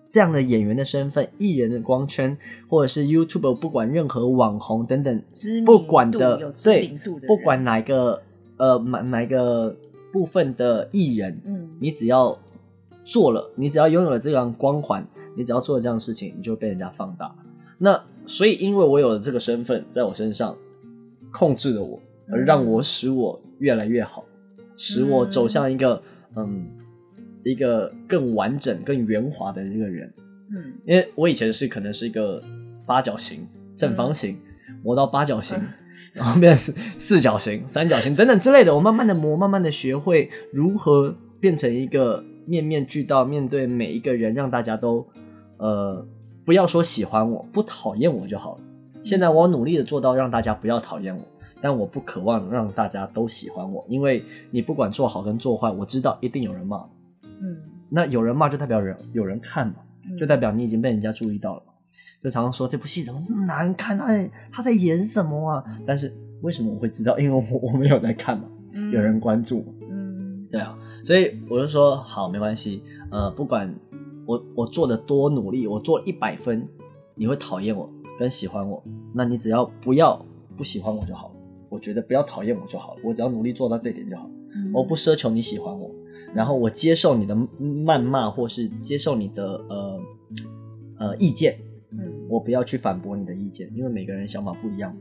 [0.09, 5.23] 这样的演员的身份、艺人的光圈，或者是 YouTube，不管任何网红等等，
[5.65, 8.21] 不管的对不管哪一个
[8.57, 9.75] 呃哪哪一个
[10.11, 12.37] 部分的艺人，嗯你只要
[13.03, 17.33] 做了，你只要拥有了这样光环，你只要做了这样的事情，你就被人家放大。
[17.77, 20.55] 那所以，因为我有了这个身份在我身上，
[21.31, 21.99] 控制了我，
[22.31, 24.23] 而让我使我越来越好，
[24.77, 26.01] 使我走向一个
[26.35, 26.65] 嗯
[27.43, 30.11] 一个更完整、更圆滑的一个人。
[30.53, 32.41] 嗯因为我以前是可能是一个
[32.85, 34.37] 八角形、正方形，
[34.83, 35.57] 磨到八角形，
[36.13, 38.75] 然后变成四四角形、三角形等等之类的。
[38.75, 45.07] 我慢慢的磨，慢慢的学会如何变成一个面面俱到，面对每一个人，让大家都
[45.57, 46.05] 呃
[46.43, 48.61] 不要说喜欢我，不讨厌我就好了。
[49.03, 51.23] 现在我努力的做到让大家不要讨厌我，
[51.61, 56.85] 但我不渴望让大家都喜欢我，因为你不管做好跟做坏，我知道一定有人骂。
[57.23, 57.57] 嗯，
[57.89, 59.75] 那有人骂就代表人有人看嘛。
[59.77, 61.63] 嗯就代表你已经被人家注意到了。
[62.23, 65.63] 就常常说这部戏怎么那么难看，他在他在演什么啊？
[65.85, 67.19] 但是为什么我会知道？
[67.19, 73.71] 因为我我没有在看嘛，嗯有人关注嘛，嗯对啊，所以我就说好，没关系，呃，不管
[74.25, 76.67] 我我做的多努力，我做一百分，
[77.13, 80.19] 你会讨厌我跟喜欢我，那你只要不要
[80.57, 81.30] 不喜欢我就好了。
[81.71, 84.29] 我觉得不要讨厌我就好了，我只要努力做到这点就好。
[84.53, 85.89] 嗯我不奢求你喜欢我，
[86.35, 89.99] 然后我接受你的谩骂，或是接受你的呃
[90.99, 91.57] 呃意见，
[91.91, 94.93] 嗯我不要去反驳你的意见，因为每个人想法不一样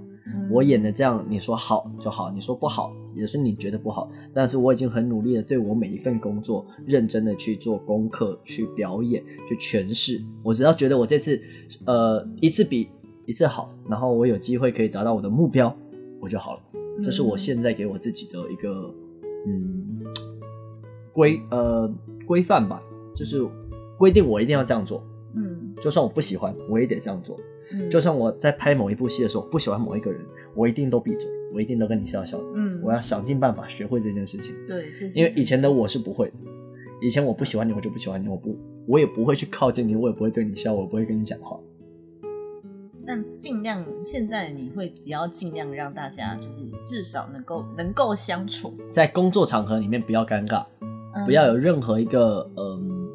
[0.48, 10.22] 我演的这样，你说好就好，你说不好也是你觉得不好，但是我已经很努力的对我每一份工作认真的去做功课、去表演、去诠释。
[10.44, 11.42] 我只要觉得我这次
[11.86, 12.88] 呃一次比
[13.26, 15.76] 一次好，然后我有机会可以达到我的目标，
[16.20, 16.62] 我就好了。
[17.02, 18.92] 这是我现在给我自己的一个
[19.46, 20.02] 嗯
[21.12, 21.92] 规呃
[22.26, 22.82] 规范吧，
[23.14, 23.46] 就是
[23.98, 25.02] 规定我一定要这样做，
[25.34, 27.38] 嗯就算我不喜欢，我也得这样做。
[27.72, 30.20] 嗯就算我在拍某一部戏的时候不喜欢某一个人，
[30.54, 32.44] 我一定都闭嘴，我一定都跟你笑笑的。
[32.56, 36.34] 嗯我要想尽办法学会这件事情，对，因为以前的我是不会的。
[37.00, 38.54] 以前我不喜欢你，我就不喜欢你，我不，
[38.86, 41.58] 我也不会去靠近你，我也不会对你笑，我不会跟你讲话。
[43.10, 53.08] 但尽量现在你会比较尽量让大家就是至少能够能够相处，在工作场合里面不要尴尬，嗯不要有任何一个嗯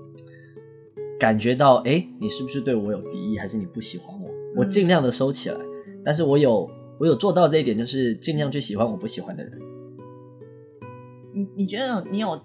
[1.17, 4.29] 感觉到，哎、你是不是对我有敌意，还是你不喜欢我？
[4.58, 5.58] 我嗯尽量的收起来，
[6.03, 9.58] 但是我有我有做到这一点，就是尽量去喜欢我不喜欢的人。
[11.34, 12.38] 你你觉得你有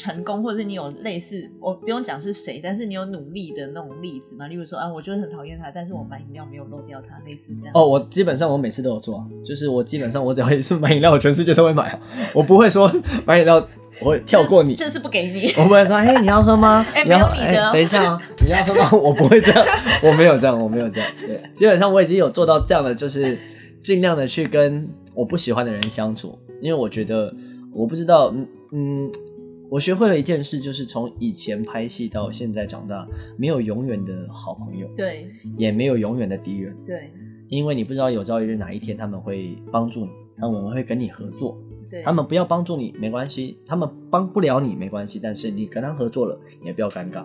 [0.00, 4.46] 成功，或者是你有类似，我不用讲是谁，但是你有努力的那种例子吗？
[4.46, 7.72] 例如说啊，我就是很讨厌他，但是我买饮料没有漏掉他，类似这样。
[7.74, 12.00] 哦，我基本上我每次都有做啊，就是我基本上我只要一次买饮料，我全世界都会买啊，
[12.34, 12.90] 我不会说
[13.26, 13.66] 买饮料
[14.00, 15.52] 我会跳过你，就是不给你。
[15.60, 16.84] 我不会说，哎、你要喝吗？
[17.06, 18.90] 没有你的等一下哦，你要喝吗？
[18.92, 19.66] 我不会这样，
[20.02, 21.10] 我没有这样，我没有这样。
[21.20, 23.38] 对，基本上我已经有做到这样的，就是
[23.82, 27.32] 尽量的去跟我不喜欢的人相处，因为我觉得
[27.74, 29.12] 我不知道，嗯嗯，
[29.72, 33.08] 我学会了一件事，就是从以前拍戏到现在长大，
[33.38, 37.10] 没有永远的好朋友，对也没有永远的敌人，对
[37.48, 41.56] 因为你不知道有朝一日哪一天他们会帮助你，他们会跟你合作，
[41.88, 47.24] 对，他们不要帮助你没关系，他们帮不了你没关系，但是你跟他合作了，也不要尴尬。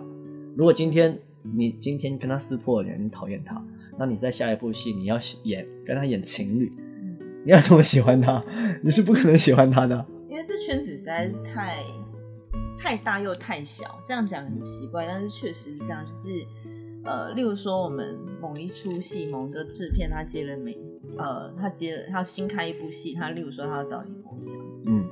[0.56, 3.62] 如果今天你今天跟他撕破脸，你讨厌他，
[3.98, 8.42] 那你在下一部戏你要演跟他演情侣，嗯你要怎么喜欢他？
[8.82, 10.06] 你是不可能喜欢他的。
[10.30, 11.82] 因为这圈子实在是太
[12.78, 16.06] 太大又太小，这样讲很奇怪，但是确实是这样。
[16.06, 16.46] 就是
[17.04, 20.78] 呃，例如说我们某一出戏，某一个制片他接了美，
[21.16, 24.54] 呃，他接了他新开一部戏，他例如说他要找李国祥，
[24.86, 25.08] 嗯，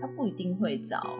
[0.00, 1.14] 他不一定会找，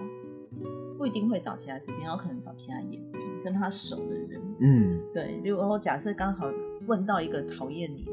[0.99, 3.13] 不一定会找其他制片，他可能找其他演员
[3.45, 4.41] 跟他熟的人。
[4.61, 6.51] 嗯，对，如果说假设刚好
[6.87, 8.13] 问到一个讨厌你的，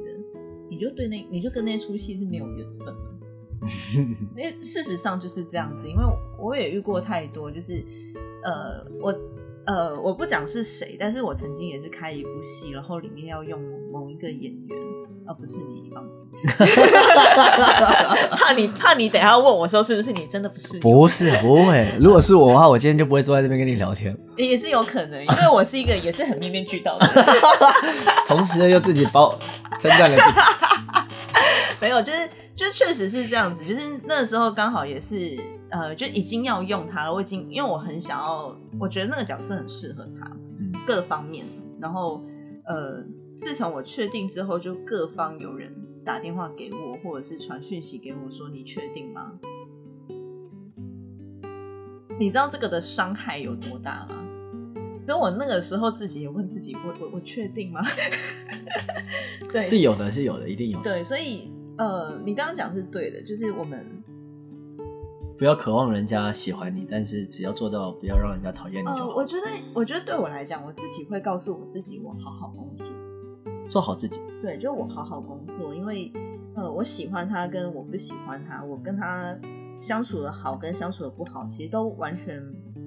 [0.69, 3.16] 你就对那你就跟那出戏是没有缘分的。
[4.35, 6.03] 因为事实上就是这样子，因为
[6.37, 7.83] 我也遇过太多，就是
[8.43, 9.13] 呃，我
[9.65, 13.59] 呃，我不讲是谁，但是我曾经也是开一部戏，然后里面要用
[13.91, 14.77] 某一个演员，
[15.25, 16.25] 啊，不是你，你放心，
[18.37, 21.91] 怕你怕你等下问我说是不是你，真的不是你，不是不会。
[21.99, 24.15] 如果是我的话，我今天就不会坐在这边跟你聊天。
[24.37, 27.25] 也是有可能，因为我是一个也是很面面俱到的人，
[28.27, 29.37] 同时又自己包
[29.79, 30.37] 称赞了自己。
[31.81, 32.17] 没有，就是
[32.57, 35.37] 就确实是这样子，就是那时候刚好也是
[35.69, 37.13] 呃，就已经要用它了。
[37.13, 40.25] 我已经因为我很想要，我觉得那个角色很适合他，
[40.59, 41.45] 嗯各方面。
[41.79, 42.23] 然后
[42.65, 43.05] 呃，
[43.37, 45.71] 自从我确定之后，就各方有人
[46.03, 49.33] 打电话给我，或者是传讯息给我说：“你确定吗？”
[52.19, 54.15] 你知道这个的伤害有多大吗？
[54.99, 57.83] 所以我那个时候自己也问自己：我我我确定吗？
[59.53, 60.81] 对，是有的，是有的，一定有。
[60.81, 63.85] 对，所以呃，你刚刚讲是对的，就是我们
[65.37, 69.15] 不要渴望人家喜欢你，但是只要做到不要让人家讨厌你就呃，好。
[69.15, 72.85] 我觉得，我觉得对我来讲，我自己会告诉我自己，我好好工作。
[73.69, 74.21] 做好自己。
[74.41, 76.11] 对，就我好好工作，因为
[76.55, 79.37] 呃，我喜欢他跟我不喜欢他，我跟他
[79.79, 82.41] 相处的好跟相处的不好，其实都完全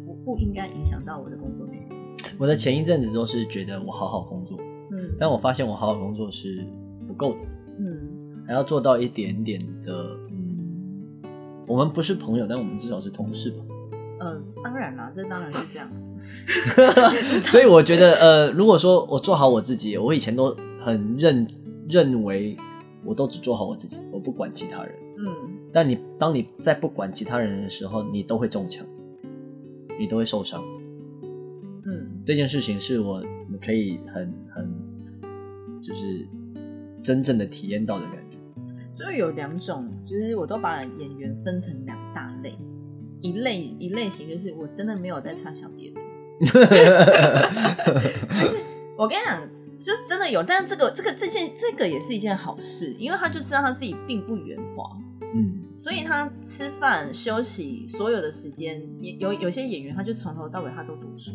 [0.05, 1.99] 不不应该影响到我的工作内容。
[2.39, 4.59] 我的前一阵子都是觉得我好好工作，
[4.91, 6.67] 嗯，但我发现我好好工作是
[7.07, 7.60] 不够的，嗯
[8.51, 9.93] 还要做到一点点的，
[10.29, 11.23] 嗯，
[11.69, 13.59] 我们不是朋友，但我们至少是同事吧。
[14.19, 16.13] 呃，当然啦，这当然是这样子。
[17.49, 21.47] 所以我觉得，呃，如果说我做好我自己，我以前都很认
[21.89, 22.57] 认为
[23.05, 24.93] 我都只做好我自己，我不管其他人。
[25.19, 25.27] 嗯
[25.73, 28.85] 但你当你在不管其他人的时候，你都会中枪，
[29.97, 30.61] 你都会受伤。
[31.87, 33.23] 嗯这件事情是我
[33.65, 34.69] 可以很很
[35.81, 36.27] 就是
[37.01, 38.30] 真正的体验到的感觉。
[39.01, 42.55] 所以有两种，就是我都把演员分成两大类，
[43.23, 45.99] 一类一类型就是我真的没有在插小别的，
[46.39, 46.47] 就
[48.47, 48.57] 是
[48.99, 49.41] 我跟你讲，
[49.81, 54.85] 就真的有，但是这个这个这件这个也是一件好事，因为他就知道他自己并不圆滑，
[55.35, 61.31] 嗯，所以他吃饭休息所有的时间，也有有些演员他就从头到尾他都读书。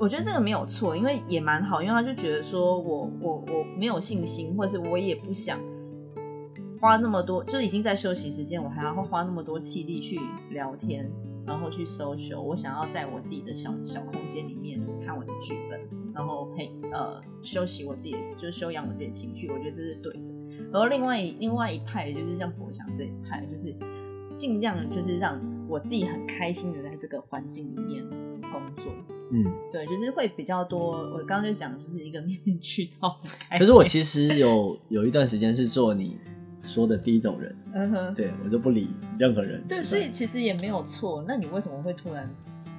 [0.00, 5.56] 我觉得这个没有错，因为也蛮好，因为他就觉得说我我我没有信心，或者是我也不想
[6.80, 11.10] 花那么多，就是已经在休息时间，我还要花那么多气力去聊天，
[11.46, 12.40] 然后去 social。
[12.40, 15.80] 我想要在我自己的小小空间里面看我的剧本，
[16.14, 19.48] 然后陪呃休息我自己的，就是修养我自己的情绪。
[19.48, 20.20] 我觉得这是对的。
[20.70, 23.74] 然后另外另外一派就是像博翔这一派，就是
[24.36, 28.08] 尽量就是让我自己很开心的在这个环境里面
[28.40, 28.92] 工作。
[29.30, 30.92] 嗯，对，就是会比较多。
[31.12, 33.20] 我刚刚就讲，就是一个面面俱到。
[33.58, 36.16] 可是我其实有有一段时间是做你
[36.68, 39.62] 说的第一种人，嗯哼，对我就不理任何人。
[39.66, 41.24] 对，所以其实也没有错。
[41.26, 42.28] 那你为什么会突然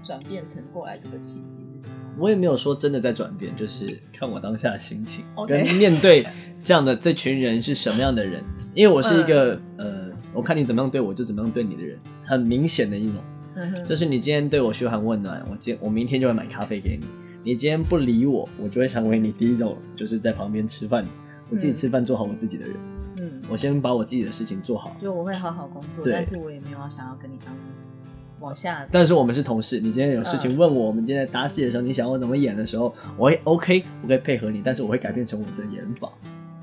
[0.04, 1.96] 转变成过来这个契机是什么？
[2.18, 6.26] 我也没有说真的在转变，就是看我当下的心情跟面对
[6.62, 8.44] 这样的这群人是什么样的人。
[8.76, 13.16] 因为我是一个、呃，我看你怎么样对我就怎么样对你的人，很明显的一种。
[13.90, 17.06] 就是你今天对我嘘寒问暖，我今我明天就会买咖啡给你。
[17.44, 21.06] 你今天不理我，我就会成为你第一种就是在旁边吃饭，
[21.50, 22.76] 我自己嗯吃饭做好我自己的人。
[22.76, 22.99] 嗯，
[23.50, 24.96] 我先把我自己的事情做好。
[25.02, 27.54] 就我会好好工作，但是我也没有想要跟你当
[28.40, 28.88] 往下。
[28.92, 36.10] 但是我们是同事，你今天有事情嗯问我，我们今天在搭戏的时候，你想要我怎么演的时候，我会 OK，我可以配合你，但是我会改变成我的演法，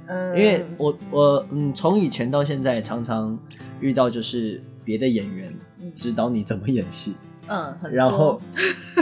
[0.06, 3.38] 嗯，因为我我嗯，从以前到现在，常常
[3.80, 7.14] 遇到就是别的演员嗯指导你怎么演戏，
[7.48, 8.40] 嗯，很然后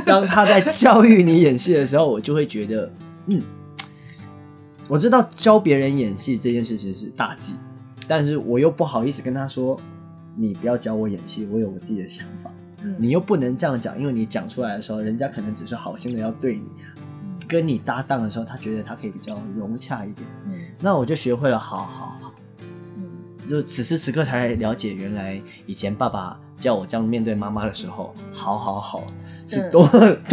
[0.05, 2.91] 当他在教育你演戏的时候，我就会觉得，
[3.27, 3.41] 嗯，
[4.89, 7.55] 我知道教别人演戏这件事情是大忌，
[8.09, 9.79] 但是我又不好意思跟他说，
[10.37, 12.51] 你不要教我演戏，我有我自己的想法。
[12.83, 12.95] 嗯。
[12.99, 16.65] 你又不能这样讲，因为你讲出来的时候，人家可能只是好心的要对你，
[17.49, 20.27] 跟你搭档的时候，他觉得他可以比较融洽一点。
[20.47, 20.53] 嗯。
[20.81, 22.35] 那我就学会了，好好好，
[22.97, 23.05] 嗯
[23.49, 29.05] 就此时此刻才了解，原来以前爸爸叫我这样面对妈妈的时候，好好好，
[29.47, 29.71] 是嗯。
[29.71, 30.15] 多么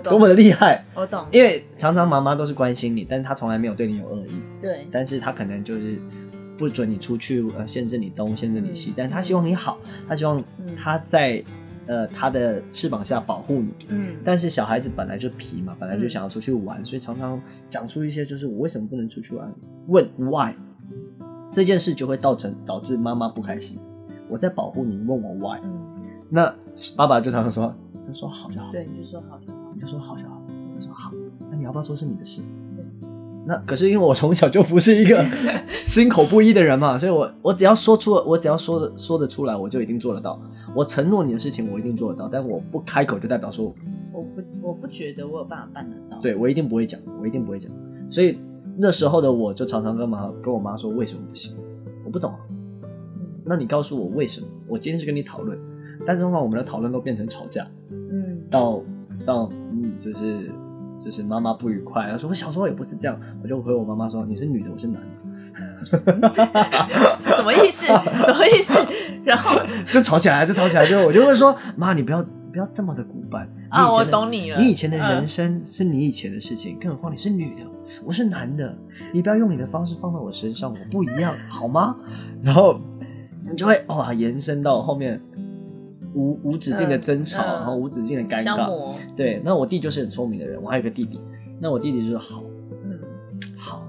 [0.00, 0.84] 多么的厉害。
[0.94, 5.98] 我懂，因为常常妈妈都是关心你，但是她从来没有对你有恶意，对，但是她可能就是
[6.56, 11.42] 不准你出去，呃，限制你东，限制你西，嗯但他希望你好，他希望嗯他在
[11.86, 13.70] 呃他的翅膀下保护你。
[13.88, 19.52] 嗯，但是小孩子本来就皮嘛，本来就想要出去玩，所以常常讲出一些就是我为什么不能出去玩？
[19.88, 20.54] 问 why
[21.52, 23.78] 这件事就会造成导致妈妈不开心。
[24.28, 25.70] 我在保护你，问我 why，嗯，
[26.30, 26.54] 那
[26.96, 27.74] 爸爸就常常说，
[28.06, 29.72] 就说好就好，对，你就说好就好。
[29.74, 30.40] 你就说好就好，
[30.76, 31.12] 我说好，
[31.50, 32.40] 那你要不要说是你的事？
[33.44, 35.24] 对那可是因为我从小就不是一个
[35.84, 40.40] 心口不一的人嘛，所以我我只要说出，我只要说的说得出来，我就一定做得到。
[40.74, 43.66] 我承诺你的事情，我一定做得到，但我不开口，就代表说
[44.12, 46.20] 我不，我不觉得我有办法办得到。
[46.20, 47.70] 对我一定不会讲，我一定不会讲。
[48.10, 48.38] 所以
[48.76, 51.54] 那时候的我就常常跟妈跟我妈说为什么不行，
[52.04, 52.32] 我不懂
[53.44, 54.46] 那你告诉我为什么？
[54.66, 55.58] 我今天是跟你讨论，
[56.06, 58.82] 但是的话我们的讨论都变成吵架，嗯，到
[59.26, 60.50] 到嗯就是
[61.04, 66.30] 就是妈妈不愉快，她说我小时候也不是这样，我就回我妈妈说你是女的，我是男的，
[67.36, 67.86] 什么意思？
[67.86, 68.74] 什么意思？
[69.24, 69.60] 然后
[69.92, 74.58] 就吵起来，就吵起来，就我就会说妈你不要不要这么的古板啊，我懂你了。
[74.58, 77.62] 你以前的人嗯生是你以前的事情，更何况你是女的，
[78.04, 78.76] 我是男的，
[79.12, 81.96] 你不要用你的方式放到我身上，我不一样，好吗？
[82.42, 82.80] 然后
[83.50, 85.20] 你就会哇延伸到后面
[86.14, 88.96] 无无止境的争吵，嗯嗯然后无止境的尴尬。
[89.16, 91.20] 对，那我弟就是很聪明的人，我还有个弟弟，
[91.60, 92.44] 那我弟弟就是好
[92.84, 92.98] 嗯
[93.56, 93.86] 好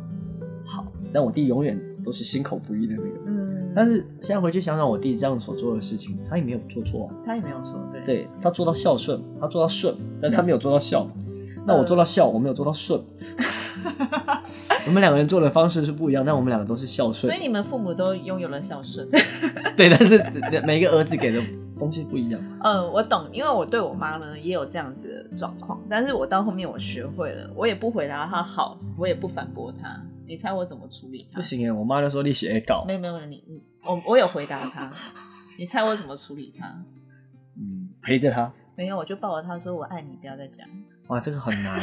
[0.65, 3.09] 好，但我弟永远都是心口不一的那个。
[3.27, 7.15] 嗯，但是现在回去想想，我弟这样所做的事情，他也没有做错啊。
[7.25, 11.07] 他也没有错对，对他做到孝顺，他做到顺，但他没有做到孝。
[11.67, 13.01] 那我做到孝，我没有做到顺。
[14.87, 17.41] 我们两个人做的方式是不一样，但我们两个都是孝顺所以。
[17.41, 19.07] 你们父母都拥有了孝顺。
[19.75, 20.23] 对，但是
[20.63, 21.41] 每一个儿子给的
[21.77, 22.41] 东西不一样。
[22.63, 30.01] 嗯，我懂，因为我对我妈呢也有这样子的状况，但是我到后面我学会了，我也不回答她好，我也不反驳她。
[30.27, 31.35] 你猜我怎么处理她？
[31.35, 34.91] 不，行哎，我妈就说你写稿没，有没有没有，你你我我有回答她，
[35.59, 36.67] 你猜我怎么处理她？
[37.57, 38.51] 嗯，陪着她。
[38.75, 40.67] 没有，我就抱着她说我爱你，不要再讲。
[41.07, 41.79] 哇，这个很难。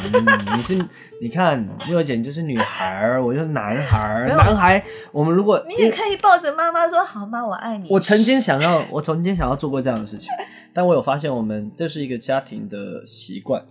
[0.57, 0.85] 你是
[1.21, 4.27] 你看，六姐你就是女孩儿，我就是男孩儿。
[4.27, 4.83] 男孩，
[5.13, 7.45] 我们如果你也可以抱着妈妈说好妈？
[7.45, 7.87] 我爱你。
[7.89, 10.29] 我曾经想要，我曾经想要做过这样的事情，
[10.73, 13.63] 但我有发现，我们这是一个家庭的习惯，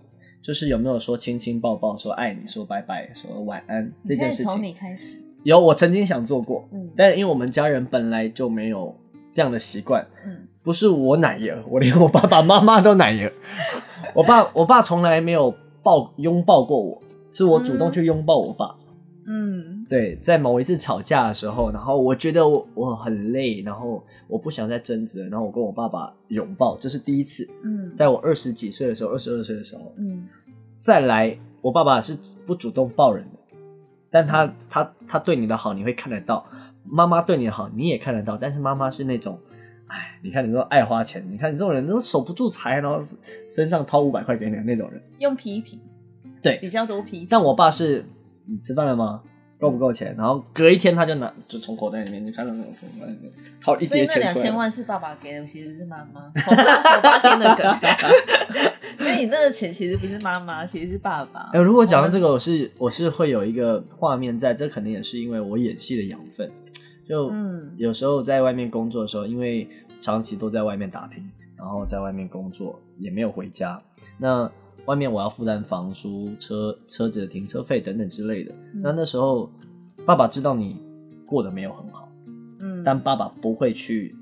[0.42, 8.96] 就是有没有说亲亲抱抱、说爱你、说拜拜、说晚安这件事情，你开始，有我曾经想做过，嗯但因为我们家人本来就没有
[9.30, 13.32] 这样的习惯，嗯不是我奶爷，我连我爸爸妈妈都奶爷，
[14.14, 18.76] 我爸我爸从来没有抱拥抱过我，是我主动去拥抱我爸。
[19.26, 19.84] 嗯。
[19.88, 27.92] 对，在某一次吵架的时候，然后我觉得我我很累，然后我不想再争执了，然后我跟我爸爸拥抱，这是第一次，嗯。
[27.94, 30.26] 在我二十几岁的时候，二十二岁的时候，嗯。
[30.80, 33.38] 再来，我爸爸是不主动抱人的，
[34.10, 36.46] 但他他他对你的好你会看得到，
[36.84, 39.38] 妈妈对你的好你也看得到，但是妈妈是那种，
[39.92, 42.98] 哎，你看你这种爱花钱，你看你这种人都守不住财，然后
[43.50, 45.78] 身上掏五百块给你的那种人，用批评，
[46.40, 47.26] 对比较多批评。
[47.28, 48.02] 但我爸是，
[48.46, 49.20] 你吃饭了吗？
[49.60, 50.14] 够不够钱？
[50.16, 54.32] 然后隔一天他就拿，就从口袋里面就看到那种口袋里面掏一叠钱出来。
[54.32, 56.32] 两千万是爸爸给的，其实是妈妈。
[58.98, 61.50] 所以你那个钱其实不是妈妈，其实是爸爸。
[61.52, 66.50] 哎、如果讲到这个，我是我是会有一个画面在，这可能也是因为我演戏的养分。
[67.08, 69.68] 就嗯有时候在外面工作的时候，因为
[70.02, 73.80] 长期都在外面打拼，然后在外面工作也没有回家，
[74.18, 74.50] 那
[74.84, 78.52] 外面我要负担房租、车车子的停车费等等之类的。
[78.74, 79.48] 嗯那那时候
[80.04, 80.76] 爸爸知道你
[81.24, 82.08] 过得没有很好。
[82.58, 84.14] 嗯，但爸爸不会去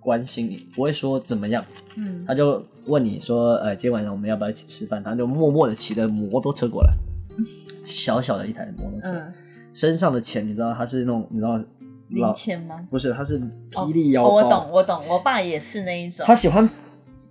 [0.00, 1.64] 关心你，不会说怎么样，
[1.96, 5.02] 嗯他就问你说，呃，今天晚上我们要不要一起吃饭？
[5.02, 6.92] 他就默默的骑着摩托车过来，
[7.86, 9.32] 小小的一台摩托车，嗯，
[9.72, 11.64] 身上的钱你知道他是那种你知道老
[12.12, 12.86] 零钱吗？
[12.90, 16.24] 不是，他是霹雳腰包，哦我懂，我懂，我爸也是那一种。
[16.26, 16.68] 他喜欢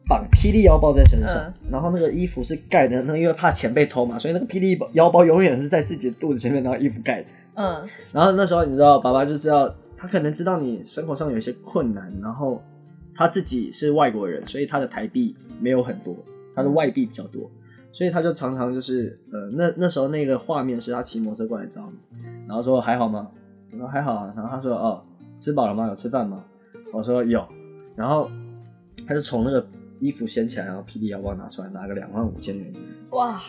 [0.08, 7.36] 绑霹雳腰包在身上，嗯然后那个衣服是盖的，那因为怕钱被偷嘛，所以那个霹雳腰包永远是在自己的肚子前面，然后衣服盖着。
[7.54, 12.62] 嗯然后那时候你知道，爸爸就知道他可能知道你生活上有一些困难，然后
[13.16, 16.16] 他自己是外国人，所以他的台币没有很多，
[16.56, 17.50] 他的外币比较多，
[17.92, 22.18] 所以他就常常就是呃，那那时候那个画面是他骑摩托车过来找你，
[22.48, 23.28] 然后说还好吗？
[23.74, 25.04] 我说还好啊，然后他说哦，
[25.40, 25.88] 吃饱了吗？
[25.88, 26.44] 有吃饭吗？
[26.94, 27.48] 我说有，
[27.96, 28.30] 然后
[29.08, 29.66] 他就从那个
[30.00, 32.74] 衣服掀起来，然后霹雳腰包拿出来，拿个两万五千元。
[33.12, 33.42] 哇，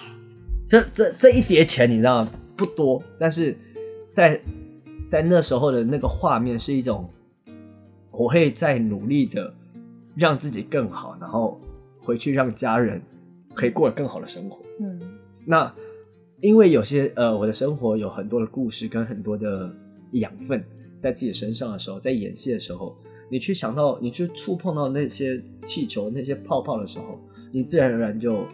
[0.64, 2.31] 这这这一叠钱你知道吗？
[2.57, 3.57] 不多，但是
[4.11, 4.41] 在
[5.09, 7.09] 在那时候的那个画面是一种，
[8.11, 9.53] 我会在努力的
[10.14, 11.61] 让自己更好，然后
[11.99, 13.03] 回去让家人
[13.55, 14.61] 可以过得更好的生活。
[14.81, 15.01] 嗯
[15.45, 15.73] 那
[16.41, 19.68] 因为有些呃，我的生活有很多的故事跟很多的
[20.13, 20.65] 养分
[20.99, 22.97] 在自己身上的时候，在演戏的时候，
[23.31, 27.19] 你去想到，你去触碰到那些气球、那些泡泡的时候，
[27.51, 28.45] 你自然而然就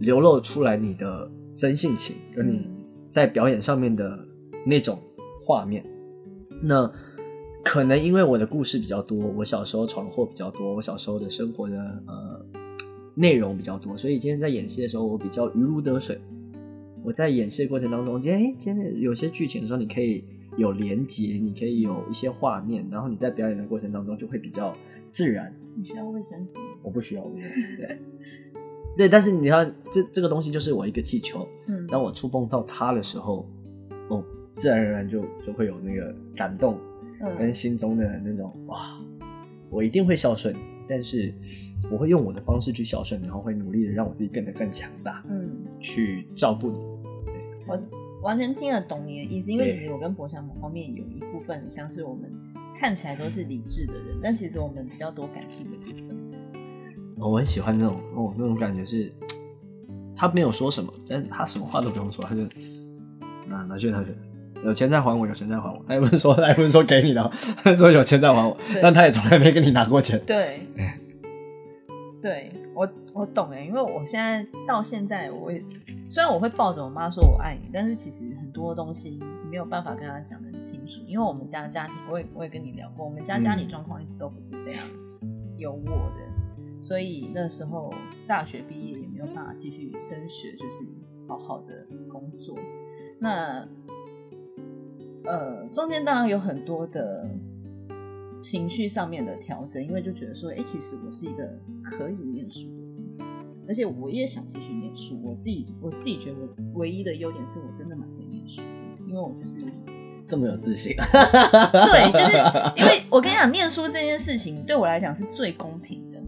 [0.00, 2.64] 流露出来你的真性情，跟你嗯
[3.10, 4.18] 在表演上面的
[4.66, 4.98] 那种
[5.40, 5.84] 画面。
[6.60, 6.90] 那
[7.64, 11.76] 可能因为我的故事比较多，我小时候闯祸比较多，我小时候的生活的
[12.06, 12.44] 呃
[13.14, 16.18] 内容比较多，所以今天在演戏的时候，我比较如鱼得水。
[17.04, 20.24] 我在演戏的过程当中，今天哎，今天有些剧情的时候，你可以
[20.58, 24.74] 有连接，你可以有一些画面，然后你在表演的过程当中就会比较
[25.10, 25.54] 自然。
[25.76, 26.64] 你需要卫生纸吗？
[26.82, 27.48] 我不需要，我不需要
[27.78, 27.98] 对
[28.96, 33.48] 对，但是你看，这这个东西就是我一个气球，嗯，当我触碰到它的时候，
[34.08, 34.24] 哦，
[34.56, 36.76] 自然而然就就会有那个感动，
[37.38, 38.98] 跟嗯心中的那种哇，
[39.70, 40.52] 我一定会孝顺，
[40.88, 41.32] 但是
[41.92, 45.48] 我会用我的方式去孝顺，然后会努力的让我自己变得更强大，嗯，
[45.78, 46.78] 去照顾你。
[47.68, 47.80] 我
[48.22, 52.30] 完全听得懂你的意思，因为其实我跟博翔某方面有一部分像是我们
[52.76, 56.18] 看起来都是理智的人，但其实我们比较多感性的部分。
[57.20, 59.12] 哦我很喜欢那种哦，那种感觉是，
[60.16, 62.42] 他没有说什么，但他什么话都不用说，他就
[63.48, 64.10] 拿拿去拿去，
[64.64, 65.84] 有钱再还我，有钱再还我。
[65.88, 67.30] 他也不是说，他也不是说给你的哦，
[67.64, 70.20] 他说有钱再还我，但他也从来没跟你拿过钱。
[70.24, 70.98] 对哎，
[72.22, 72.52] 对
[73.18, 75.60] 我我懂哎，因为我现在到现在，我也
[76.08, 79.18] 虽然我会抱着我妈说我爱你，但是其实很多东西
[79.50, 84.86] 没有办法跟她讲得很清楚，因为我们家家庭，我也我也跟你聊过，我们家家里嗯状况一直都不是非常
[85.56, 87.92] 有我的，所以那时候
[88.26, 90.86] 大学毕业也没有办法继续升学，就是
[91.26, 92.56] 好好的工作。
[93.18, 93.66] 那
[95.24, 97.28] 呃，中间当然有很多的
[98.40, 102.68] 情绪上面的调整，因为就觉得说，哎、其实我是一个可以念书
[103.68, 105.20] 而且我也想继续念书。
[105.22, 106.38] 我自己我自己觉得
[106.74, 108.62] 唯一的优点是我真的蛮会念书，
[109.06, 109.58] 因为我就是
[110.26, 112.38] 这么有自信， 对，就是
[112.80, 116.18] 因为我跟你讲，念书这件事情对我来讲是最公平的。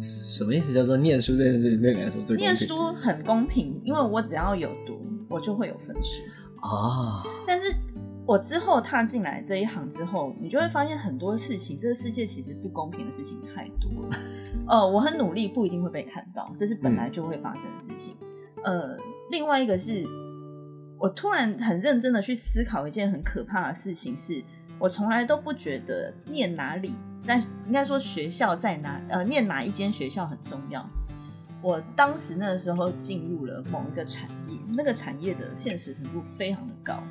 [0.00, 0.72] 什么意思？
[0.72, 6.22] 叫做念书这件事情对你来说最公平念书很公平，因为我只要有读，我就会有分数。
[6.66, 7.22] 啊？
[7.46, 7.74] 但是
[8.26, 14.18] 我之后踏进来这一行之后，你就会发现很多事情，这个世界其实不公平的事情太多了。
[14.70, 18.16] 呃，我很努力，不一定会被看到，这是本来就会发生的事情。
[18.62, 18.96] 呃，
[19.28, 20.06] 另外一个是，
[20.96, 24.40] 我突然很认真的去思考一件很可怕的事情是，
[24.78, 26.94] 我从来都不觉得念哪里，
[27.26, 30.88] 但应该说学校在哪，呃，念哪一间学校很重要。
[31.60, 37.02] 我当时那个时候进入了某一个产业，那个产业的现实程度非常的高，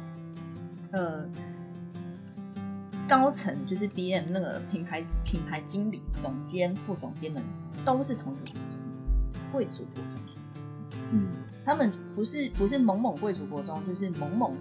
[0.91, 1.29] 呃，
[3.09, 7.43] 高层就是 B M 那个品牌品牌经理、总监、副总监们
[7.83, 8.77] 都是同一个国中，
[9.51, 10.13] 贵族国中。
[11.11, 11.27] 嗯，
[11.65, 14.53] 他们不是不是某某贵族国中，就是某某，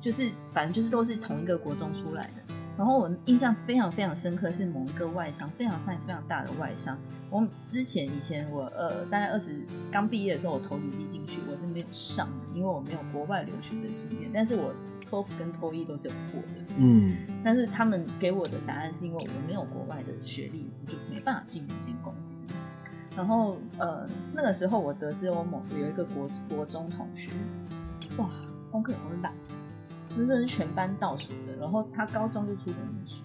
[0.00, 2.54] 就是反正就是都是同一个国中出来的。
[2.76, 6.98] 然后我印象非常非常深刻是某一个外商，非常非常非常大的外商。
[7.30, 14.30] 我之前以前我呃大概二十刚毕业的时候，我投履历进去，我是没有上的，因为我没有国外留学的经验。
[14.32, 14.74] 但是我
[15.08, 16.60] 托福跟托一都是有过的。
[16.76, 22.42] 嗯，但是他们给我的答案是因为我没有国外的学历，我就没办法进那间公司。
[23.16, 27.30] 然后呃，那个时候我得知我某有一个国国中同学，
[28.16, 28.28] 哇，
[28.72, 29.32] 功课有多烂，
[30.16, 31.54] 真的是全班倒数的。
[31.60, 33.22] 然后他高中就出国念书，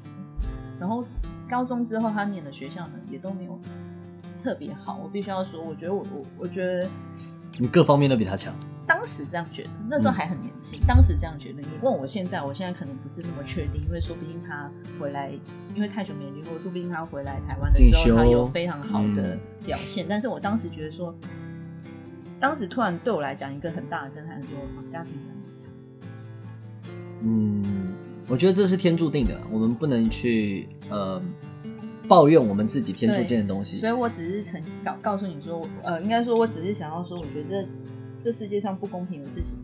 [0.79, 1.03] 然后
[1.49, 3.59] 高中之后他念的学校呢也都没有
[4.43, 4.99] 特别好。
[5.03, 6.87] 我必须要说，我觉得我我我觉得
[7.57, 8.53] 你各方面都比他强。
[8.89, 11.61] 当时这样觉得，那时候还很年轻，当时这样觉得。
[11.61, 14.67] 你问我现在，我现在可能不是那么确定，因为说不定他
[14.99, 15.31] 回来，
[15.75, 20.07] 因为太久没联络，说不定他回来台湾的时候，他有非常好的嗯表现。
[20.09, 21.15] 但是我当时觉得说，
[22.39, 25.67] 当时突然对我来讲一个很大的震撼，说哦家庭很差。
[27.21, 27.93] 嗯，
[28.27, 31.21] 我觉得这是天注定的，我们不能去呃
[32.07, 33.77] 抱怨我们自己天注定的东西。
[33.77, 37.67] 所以我只是曾告告诉你说，呃，应该说我只是想要说，我觉得
[38.21, 39.57] 这世界上不公平的事情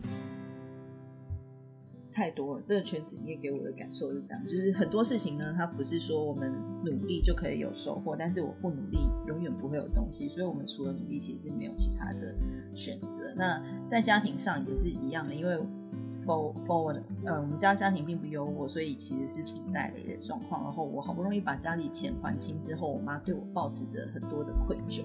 [2.12, 2.62] 太多了。
[2.64, 6.50] 这个圈子里面给我的感受是这样，就是很多事情呢，它不是说我们
[6.82, 8.98] 努力就可以有收获，但是我不努力
[9.28, 10.26] 永远不会有东西。
[10.28, 12.34] 所以我们除了努力，其实没有其他的
[12.74, 13.34] 选择。
[13.36, 15.58] 那在家庭上也是一样的，因为
[16.24, 20.64] for for 我的呃，我们家家庭并不优渥，所以其实是负债累的状况。
[20.64, 25.02] 然后我好不容易把家里钱还清之后，我妈对我抱持着很多的愧疚。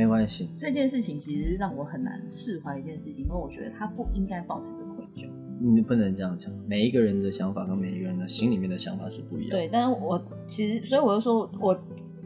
[0.00, 5.28] 没关系，这件事情其实让我很难释怀一件事情，因为我觉得他不应该保持着愧疚。
[5.60, 6.50] 你不能这样讲。
[6.66, 9.58] 每一个人的想法跟每一个人的心里面的想法是不一样的。
[9.58, 11.78] 对，但是我其实，所以我就说，我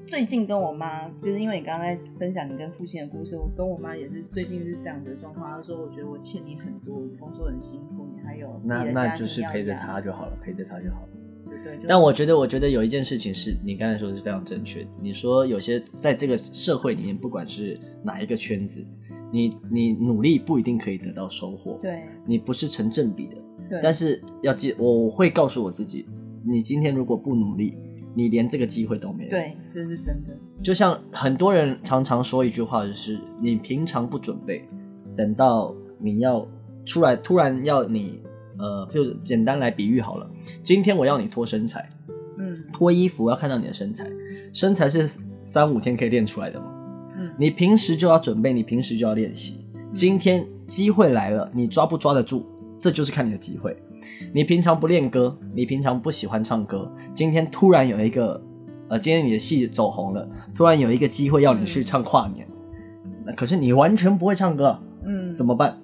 [0.07, 5.51] 最近跟我妈，就是因为你刚才分享你跟父亲的故事，我跟我妈也是最近是这样的状况。
[5.51, 11.09] 她说，我觉得我欠你很多，我工作很辛苦，你还有那那就是陪着他，就好了，陪着他就好了。
[11.87, 14.87] 但我觉得，我觉得有一件事情是你刚才说的是非常正确。
[15.01, 18.85] 你说有些在这个社会里面，不管是哪一个圈子，
[19.33, 23.35] 你你努力不一定可以得到收获，对你不是成正比的。
[23.69, 26.07] 对，但是要记，我会告诉我自己，
[26.47, 27.75] 你今天如果不努力，
[28.15, 30.37] 你连这个机会都没有。，对，这是真的。
[30.63, 34.67] 就像很多人常常说一句话，就是你平常不准备，
[35.17, 36.47] 等到你要
[36.85, 38.21] 出来，突然要你，
[38.59, 40.31] 呃，就简单来比喻好了，
[40.63, 41.89] 今天我要你脱身材。
[42.37, 44.05] 嗯脱衣服要看到你的身材，
[44.53, 45.07] 身材是
[45.41, 46.67] 三五天可以练出来的吗？
[47.17, 49.65] 嗯，你平时就要准备，你平时就要练习。
[49.93, 52.45] 今天机会来了，你抓不抓得住，
[52.81, 53.77] 这就是看你的机会。
[54.33, 58.43] 你平常不练歌，你平常不喜欢唱歌，今天突然有一个，
[58.89, 62.45] 呃，今天你的戏走红了，突然有一个机会要你去唱跨年，
[63.25, 64.77] 那可是你完全不会唱歌，
[65.07, 65.79] 嗯，怎么办？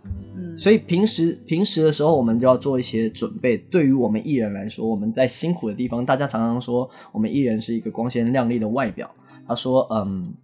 [0.51, 3.57] 嗯，所以平时平时的时候，我们就要做一些准备。
[3.57, 9.11] 对于我们艺人来说，我们在辛苦的地方，大家常常说我们艺人是一个光鲜亮丽的外表。
[9.47, 10.35] 他说：“嗯，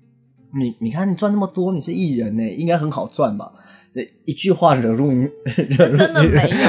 [0.59, 3.53] 你你看你赚那么多，你是艺人呢，应该很好赚吧？”
[3.95, 5.23] 对 一句话惹怒你，
[5.55, 6.69] 惹怒真的没有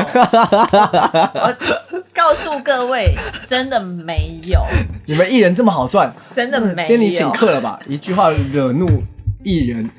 [1.92, 3.16] 我告诉各位，
[3.48, 4.62] 真的没有，
[5.06, 6.88] 你们艺人这么好赚，真的没有。
[6.88, 7.82] 今天你请客了吧？
[7.90, 8.88] 一句话惹怒
[9.44, 9.90] 艺人，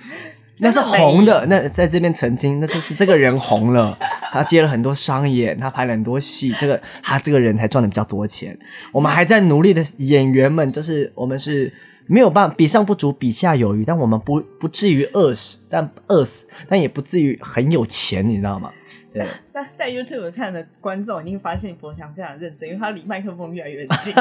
[0.60, 1.46] 那是红的。
[1.46, 3.96] 那在这边澄清，那就是这个人红了，
[4.32, 8.58] 他接了很多商演，他拍了很多戏，这个他这个人才赚的比较多钱。
[8.92, 11.72] 我们还在努力的演员们，就是我们是
[12.06, 18.70] 没有办法比上不足，比下有余，但我们不不至于饿死，但饿死，但也不至于很有钱，你知道吗？
[19.12, 19.26] 对。
[19.52, 24.14] 但在 YouTube 看的观众已经发现博翔非常认真，因为他离麦克风越来越近。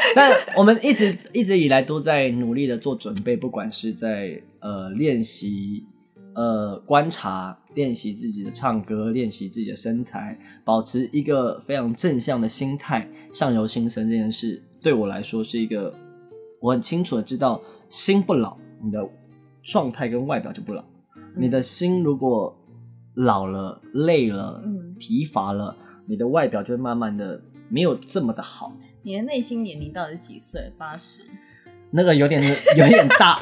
[0.14, 5.84] 但我们一直一直以来都在努力的做准备，不管是在呃练习、
[6.34, 15.94] 呃观察、练习自己的唱歌、练习自己的身材，保持一个非常正向的心态，相由心生这件事，对我来说是一个
[16.60, 19.08] 我很清楚的知道，心不老，你的
[19.62, 20.84] 状态跟外表就不老。
[21.36, 22.56] 你的心如果
[23.14, 25.76] 老了、累了、嗯疲乏了，
[26.06, 28.76] 你的外表就会慢慢的没有这么的好。
[29.02, 30.70] 你的内心年龄到底是几岁？
[30.76, 31.22] 八十？
[31.92, 32.40] 那个有点
[32.76, 33.40] 有点大，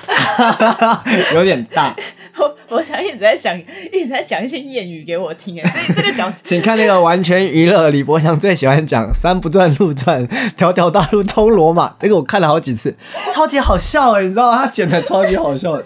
[1.34, 1.94] 有点大，
[2.38, 3.58] 我我想一直在讲，
[3.92, 12.96] 一直在讲一些谚语给我听，哎，所以这个角色 请看那个完全娱乐，李博祥最喜欢讲“山不转路转，条条大路通罗马”，这个我看了好几次，
[13.32, 14.58] 超级好笑哎，你知道吗？
[14.58, 15.84] 他剪的超级好笑的。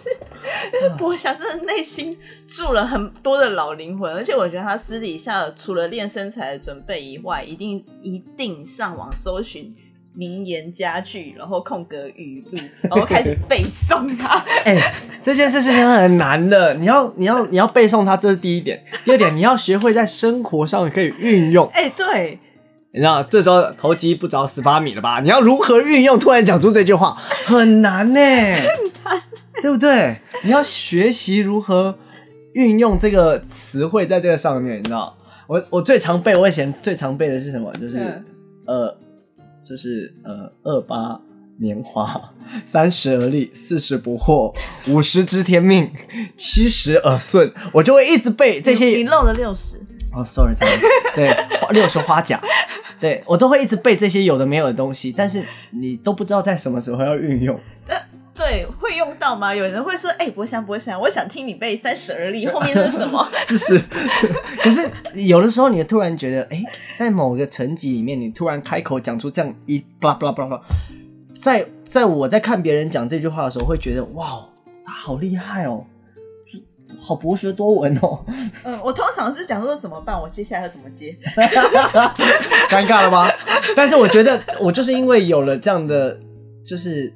[0.99, 2.17] 博翔真的内心
[2.47, 9.75] 住了很多的老灵魂， 而且我觉得他私底下除了练身材的准备以外，一定一定上网搜寻
[10.15, 14.45] 名言佳句，然后空格语录， 然后开始背诵它。
[14.65, 18.85] 哎、这件事情很难的，你要你要你要背诵它，这是第一点。
[19.05, 21.67] 第二点，你要学会在生活上可以运用。
[21.73, 22.39] 哎、对，
[22.93, 25.21] 你知道，这时候投机不着十八米了吧？
[25.21, 26.19] 你要如何运用？
[26.19, 27.17] 突然讲出这句话，
[27.47, 28.21] 很难呢，
[29.63, 30.21] 对不对？
[30.43, 31.97] 你要学习如何
[32.55, 35.17] 运用这个词汇在这个上面，你知道？
[35.47, 37.73] 我我最常背，我以前最常背的是什么？
[37.75, 38.25] 就是、嗯
[38.67, 38.99] 呃，
[39.63, 41.21] 就是呃，二八
[41.61, 42.33] 年华，
[42.67, 44.53] 三十而立，四十不惑，
[44.89, 45.89] 五十知天命，
[46.37, 48.87] 七十耳顺，我就会一直背这些。
[48.87, 49.77] 你你漏了六十，
[50.13, 50.77] 哦，sorry，sorry，
[51.15, 51.33] 对，
[51.71, 52.41] 六十花甲，
[53.01, 57.59] 对我都会一直背这些有的没有的东西，但是你都不知道在什么时候要运用。
[58.35, 59.55] 对，会用到吗？
[59.55, 63.29] 有人会说，哎、博翔博翔，我想听你背三十而立， 后面是什么？
[63.47, 63.79] 是是，
[64.63, 66.63] 可是有的时候你突然觉得，哎、
[66.97, 70.63] 在某个层级里面，你突然开口讲出这样一巴拉巴拉巴拉巴拉，
[71.35, 74.47] 在在我在看别人讲这句话的时候，会觉得哇，
[74.87, 75.85] 他好厉害哦，
[76.99, 78.25] 好博学多闻哦，
[78.65, 81.15] 嗯，我通常是讲说怎么办，我接下来要怎么接？
[82.71, 83.31] 尴尬了吗？
[83.77, 86.19] 但是我觉得我就是因为有了这样的，
[86.65, 87.13] 就是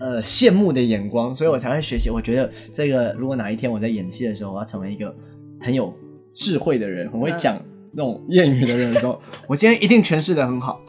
[0.00, 2.10] 呃羡慕的眼光，所以我才会学习。
[2.10, 5.14] 我觉得这个，如果哪一天我在演戏的时候，我要成为一个
[5.60, 5.92] 很有
[6.32, 7.60] 智慧的人，很会讲
[7.92, 10.80] 那种谚语的人的时候， 我今天一定诠释的很好。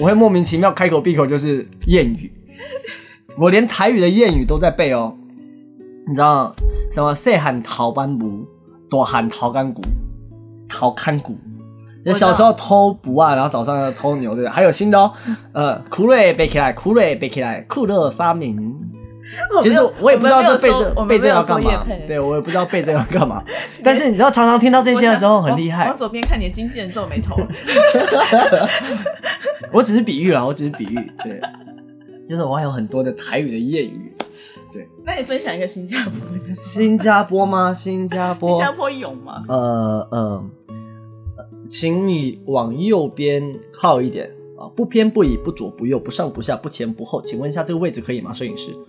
[0.00, 2.30] 我会莫名其妙开口闭口就是谚语，
[3.38, 5.16] 我连台语的谚语都在背哦。
[6.08, 6.54] 你知道
[6.92, 7.14] 什么？
[7.14, 8.46] 细汉头班母，
[8.88, 9.82] 大汉头干骨，
[10.68, 11.36] 头干骨。
[12.06, 14.48] 就小时候偷不啊，然后早上要偷牛，对不对？
[14.48, 15.12] 还有新的哦，
[15.52, 18.74] 呃，酷瑞背起来，酷瑞背起来，酷乐三明。
[19.60, 23.42] 其实我也不知道这背这背这个要干嘛，对我也不知道背这个要干嘛。
[23.82, 25.96] 但是你知道，常常听到这些的时候很厉害往。
[25.96, 27.34] 左边看，你的经纪人皱眉头。
[29.72, 31.40] 我只是比喻啦，我只是比喻，对，
[32.28, 34.16] 就是我还有很多的台语的谚语，
[34.72, 36.54] 对，那你分享一个新加坡的。
[36.54, 37.74] 新加坡吗？
[37.74, 39.42] 新加坡，新加坡有吗？
[39.48, 40.44] 呃呃，
[41.66, 47.20] 请你往右边靠一点啊，不偏不倚，不左不右，不上不下，不前不后。
[47.22, 48.72] 请问一下，这个位置可以吗，摄影师？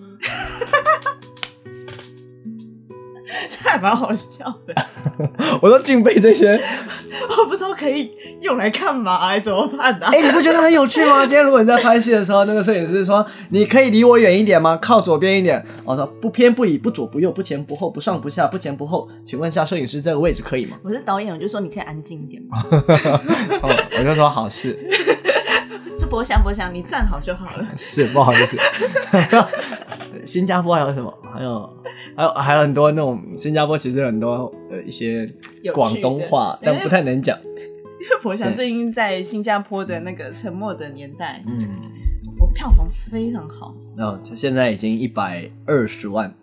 [3.49, 4.73] 这还蛮好笑的。
[5.61, 6.59] 我都敬佩这些。
[7.37, 8.11] 我不知道可以
[8.41, 10.07] 用来干嘛，哎， 怎么办呢？
[10.07, 11.25] 哎，你不觉得很有趣吗？
[11.27, 14.77] 今天如果你在拍戏的时候，那个摄影师说：“你可以离我远一点吗？
[14.81, 20.77] 靠左边一点。”我说：“不偏不倚，不左不右，不前不后，不上不下，不前不后。”请问一下，摄影师这个位置可以吗？
[20.83, 22.63] 我是导演，我就说你可以安静一点吗？
[23.99, 24.77] 我就说好事。
[25.99, 27.67] 就博想博想，你站好就好了。
[27.75, 28.55] 是，不好意思。
[30.25, 31.11] 新加坡还有什么？
[31.33, 31.69] 还有
[32.15, 35.27] 还有还有很多那种新加坡其实很多呃一些
[35.73, 37.37] 广东话，但不太能讲。
[37.99, 41.67] 因 为我想最近在新加坡的那个沉默的年代，嗯，
[42.39, 43.75] 我票房非常好。
[43.95, 46.33] 然后现在已经一百二十万。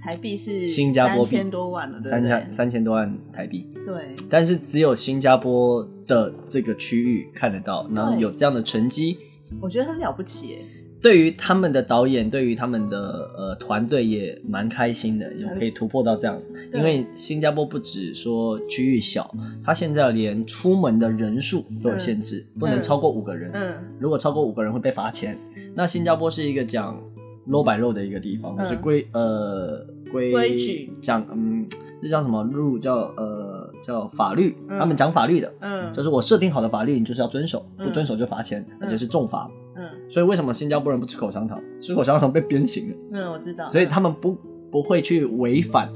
[0.00, 3.66] 台币，是新加坡三千多万了，三千三千多万台币。
[3.86, 9.16] 对，但是只有新加坡的这个区域看得到，然后有这样的成绩，
[9.62, 10.58] 我觉得很了不起。
[11.04, 16.40] 对于他们的导演，对于他们的呃团队也蛮开心的，有可以突破到这样。
[16.72, 19.30] 因为新加坡不止说区域小，
[19.62, 23.50] 它现在连出门的人数都有限制，不能超过五个人。
[23.52, 25.36] 嗯，如果超过五个人会被罚钱。
[25.74, 26.98] 那新加坡是一个讲
[27.50, 31.66] low by low 的一个地方，就是规呃规矩讲嗯，
[32.00, 39.50] 这叫什么路叫呃叫法律，他们讲法律的，嗯，就是我设定好的法律，你就是要遵守，不遵守就罚钱，而且是重罚。
[40.08, 41.60] 所以为什么新加坡人不吃口香糖？
[41.80, 42.96] 吃口香糖被鞭刑了。
[43.12, 43.66] 嗯，我知道。
[43.68, 44.36] 所以他们不
[44.70, 45.90] 不会去违反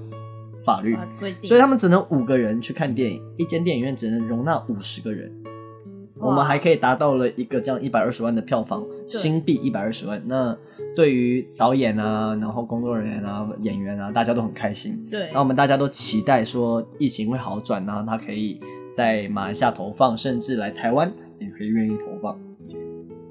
[0.65, 0.97] 法律，
[1.45, 5.33] 所以他们只能五个人去看电影，一间电影院只能容纳五十个人。
[6.21, 10.21] 我们还可以达到了一个这样一百二十万的票房，新币一百二十万。
[10.27, 10.57] 那
[10.97, 15.07] 对于导演啊，然后工作人员啊、演员啊，大家都很开心。
[15.09, 15.27] 对。
[15.27, 18.61] 然后我们大家都期待说疫情会好转，然后他可以
[18.93, 22.37] 在马来西亚投放，甚至来台湾也可以愿意投放。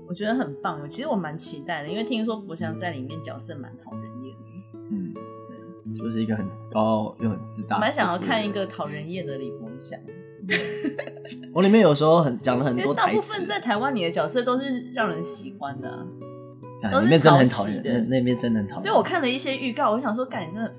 [0.08, 4.46] 我觉得很棒，其实我蛮期待的，因为听说博翔在里面角色蛮讨人厌的。
[4.90, 7.78] 嗯，对，就是一个很高又很自大。
[7.78, 10.00] 蛮想要看一个讨人厌的李博翔。
[11.54, 13.08] 我里面有时候很讲了很多台词。
[13.08, 15.90] 大部分在台湾，你的角色都是让人喜欢的。
[15.90, 18.86] 啊里面真的很讨厌的，那边真的很讨厌。
[18.86, 20.76] 因为我看了一些预告，我想说，干你真的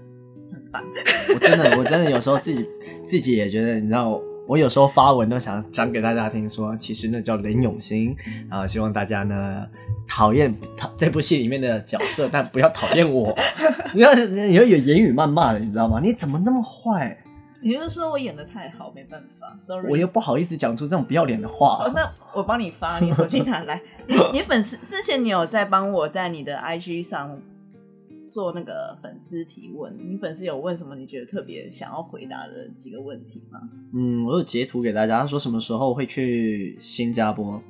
[0.53, 0.83] 很烦。
[1.35, 2.67] 我真的，我真的有时候自己
[3.05, 4.19] 自己也觉得，你知道。
[4.49, 8.17] 我有时候发文都想讲给大家听，说其实那叫林永新，
[8.49, 9.67] 然后希望大家呢
[10.09, 13.37] 讨厌他这部戏里面的角色， 但不要讨厌我。
[13.93, 16.01] 你要你要有言语谩骂的，你知道吗？
[16.03, 17.15] 你怎么那么坏？
[17.61, 19.87] 你是说我演的太好，没办法，sorry。
[19.91, 21.91] 我又不好意思讲出这种不要脸的话。
[21.95, 23.79] 那我帮你发，你手机拿来。
[24.09, 27.39] 你你粉丝之前你有在帮我在你的 IG 上。
[28.29, 30.95] 做那个粉丝提问，你粉丝有问什么？
[30.95, 33.61] 你觉得特别想要回答的几个问题吗？
[33.93, 37.61] 嗯，我有截图给大家，他说什么时候会去新加坡，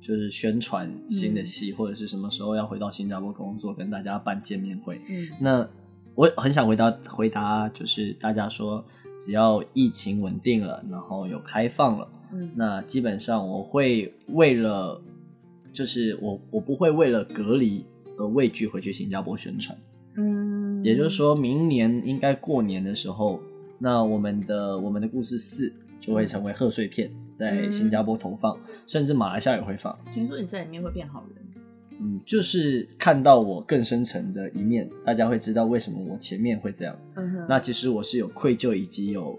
[0.00, 5.00] 就是宣传新的戏，或者是什么时候要回到新加坡工作，跟大家办见面会。
[5.08, 5.68] 嗯，那
[6.14, 8.84] 我很想回答回答，就是大家说
[9.18, 15.00] 只要疫情稳定了，然后有开放了，嗯，那基本上我会为了，
[15.72, 17.84] 就是我我不会为了隔离
[18.18, 19.78] 而畏惧回去新加坡宣传。
[20.20, 23.40] 嗯，也就是说明年应该过年的时候，
[23.78, 29.98] 那我们的我们的故事四就会成为贺岁片，在新加坡投放，甚至马来西亚也会放。
[30.12, 31.44] 听说你在里面会变好人，
[32.00, 36.96] 嗯，就是看到我更深层的一面，大家会知道为什么我前面会这样。
[37.16, 39.38] 嗯哼，那其实我是有愧疚以及有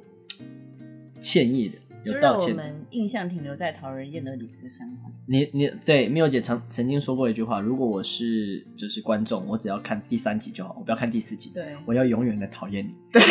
[1.19, 1.77] 歉意的。
[2.06, 4.89] 就让我们印象停留在讨人厌的李克山。
[5.28, 11.52] 你你对缪姐曾曾经说过一句话：如果我是就是观众，我只要看第三集就好，我不要看第四集。
[11.54, 12.93] 对，我要永远的讨厌你。
[13.12, 13.22] 对，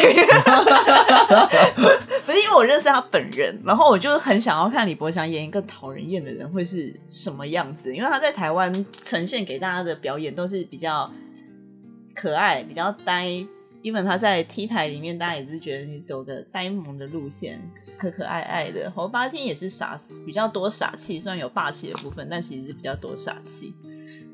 [2.25, 11.11] 不是因为我认识他本人，然后我就很想要看李博祥演一个讨人厌的人会是什么样子，因为他在台湾呈现给大家的表演都是比较
[12.15, 13.45] 可爱、比较呆。
[13.83, 17.61] 因为他在 T 台里面，大家也是觉得你走的呆萌的路线，
[17.99, 18.91] 可可爱爱的。
[18.91, 23.75] 侯八天也是傻，比较多傻气，虽然有霸气的部分，但其实是比较多傻气。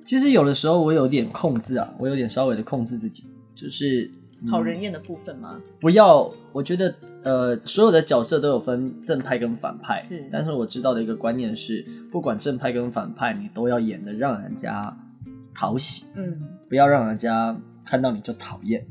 [0.04, 3.24] 其实有的时候我有点控制啊，我有点稍微的控制自己，
[3.54, 4.10] 就是
[4.50, 5.60] 讨人厌的部分吗？
[5.80, 10.28] 不要，我觉得呃，所有的角色都有分正派跟反派，是。
[10.30, 14.96] 但是我知道的一个观念是，不管正派跟反派，你都要演的让人家
[15.54, 18.84] 讨喜，嗯，不要让人家看到你就讨厌。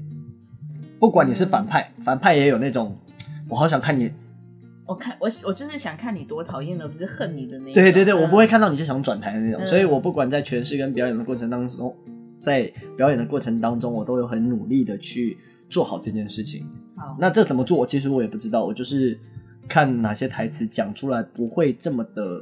[1.06, 2.97] 不管你是反派，反派也有那种，
[3.47, 4.10] 我好想看你，
[4.88, 7.74] 我看我我就是想看你多讨厌的，不是恨你的那种。
[7.76, 11.95] 对对对，我不会看到你就想转台的那种，所以我不管在诠释跟表演的过程当中，
[12.41, 12.64] 在
[12.97, 15.38] 表演的过程当中，我都有很努力的去
[15.70, 16.68] 做好这件事情。
[16.95, 17.86] 好，那这怎么做？
[17.86, 19.16] 其实我也不知道，我就是
[19.68, 22.41] 看哪些台词讲出来不会这么的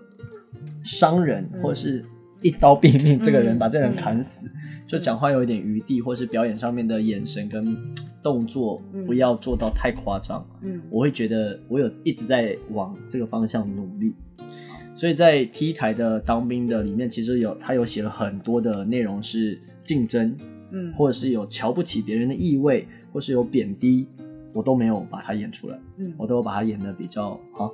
[0.82, 2.06] 伤人，嗯或者是
[2.42, 4.50] 一刀毙命，这个人嗯把这个人砍死，
[4.88, 7.76] 就讲话有一点余地，或是表演上面的眼神跟
[8.24, 10.44] 动作嗯不要做到太夸张。
[10.62, 14.16] 嗯我会觉得我有一直在往这个方向努力。
[14.96, 20.38] 所以在 T 台的当兵的里面，其实有他有写了很多的内容是竞争，
[20.72, 24.08] 嗯，或者是有瞧不起别人的意味，或是有贬低，
[24.54, 27.74] 我都没有把它演出来，嗯我都有把它演的比较好。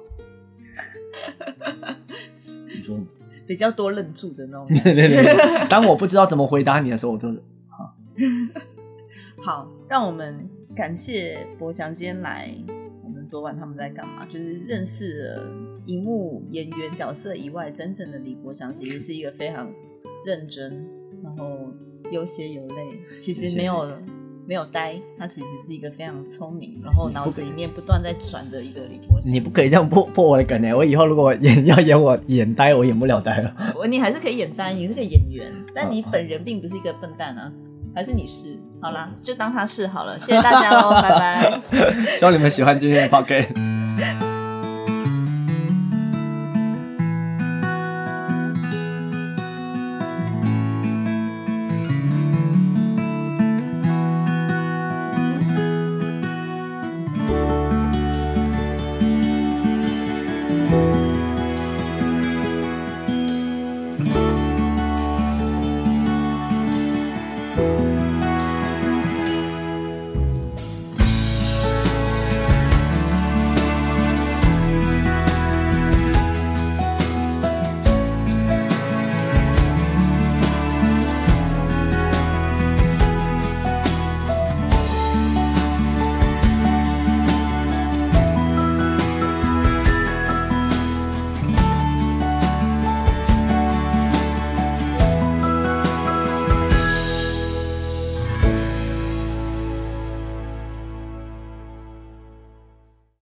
[2.73, 2.97] 你说，
[3.45, 4.65] 比较多愣住的那种。
[4.81, 7.43] 对对对，当我不知道怎么回答你的时候，我都是
[9.41, 12.53] 好，让我们感谢博翔今天来。
[13.01, 14.25] 我们昨晚他们在干嘛？
[14.25, 15.47] 就是认识了
[15.85, 19.71] 荧幕演员角色以外，真正的李国祥其实是一个非常
[20.25, 20.85] 认真，
[21.23, 21.73] 然后
[22.11, 23.89] 有血有泪，其实没有
[24.45, 29.33] 没有呆，他其实是一个非常聪明，然后脑子里面不断在转的一个李国祥。
[29.33, 30.75] 你不可以这样破破我的梗呢。
[30.75, 33.73] 我以后如果演要演我演呆，我演不了呆了。
[33.77, 37.51] 我你还是可以演呆，你是个演员，但你本人并不是一个笨蛋啊，
[37.95, 38.59] 还是你是？
[38.81, 41.59] 好啦，就当他是好了，谢谢大家喽， 拜拜。
[42.17, 43.78] 希望你们喜欢今天的 p o c k e t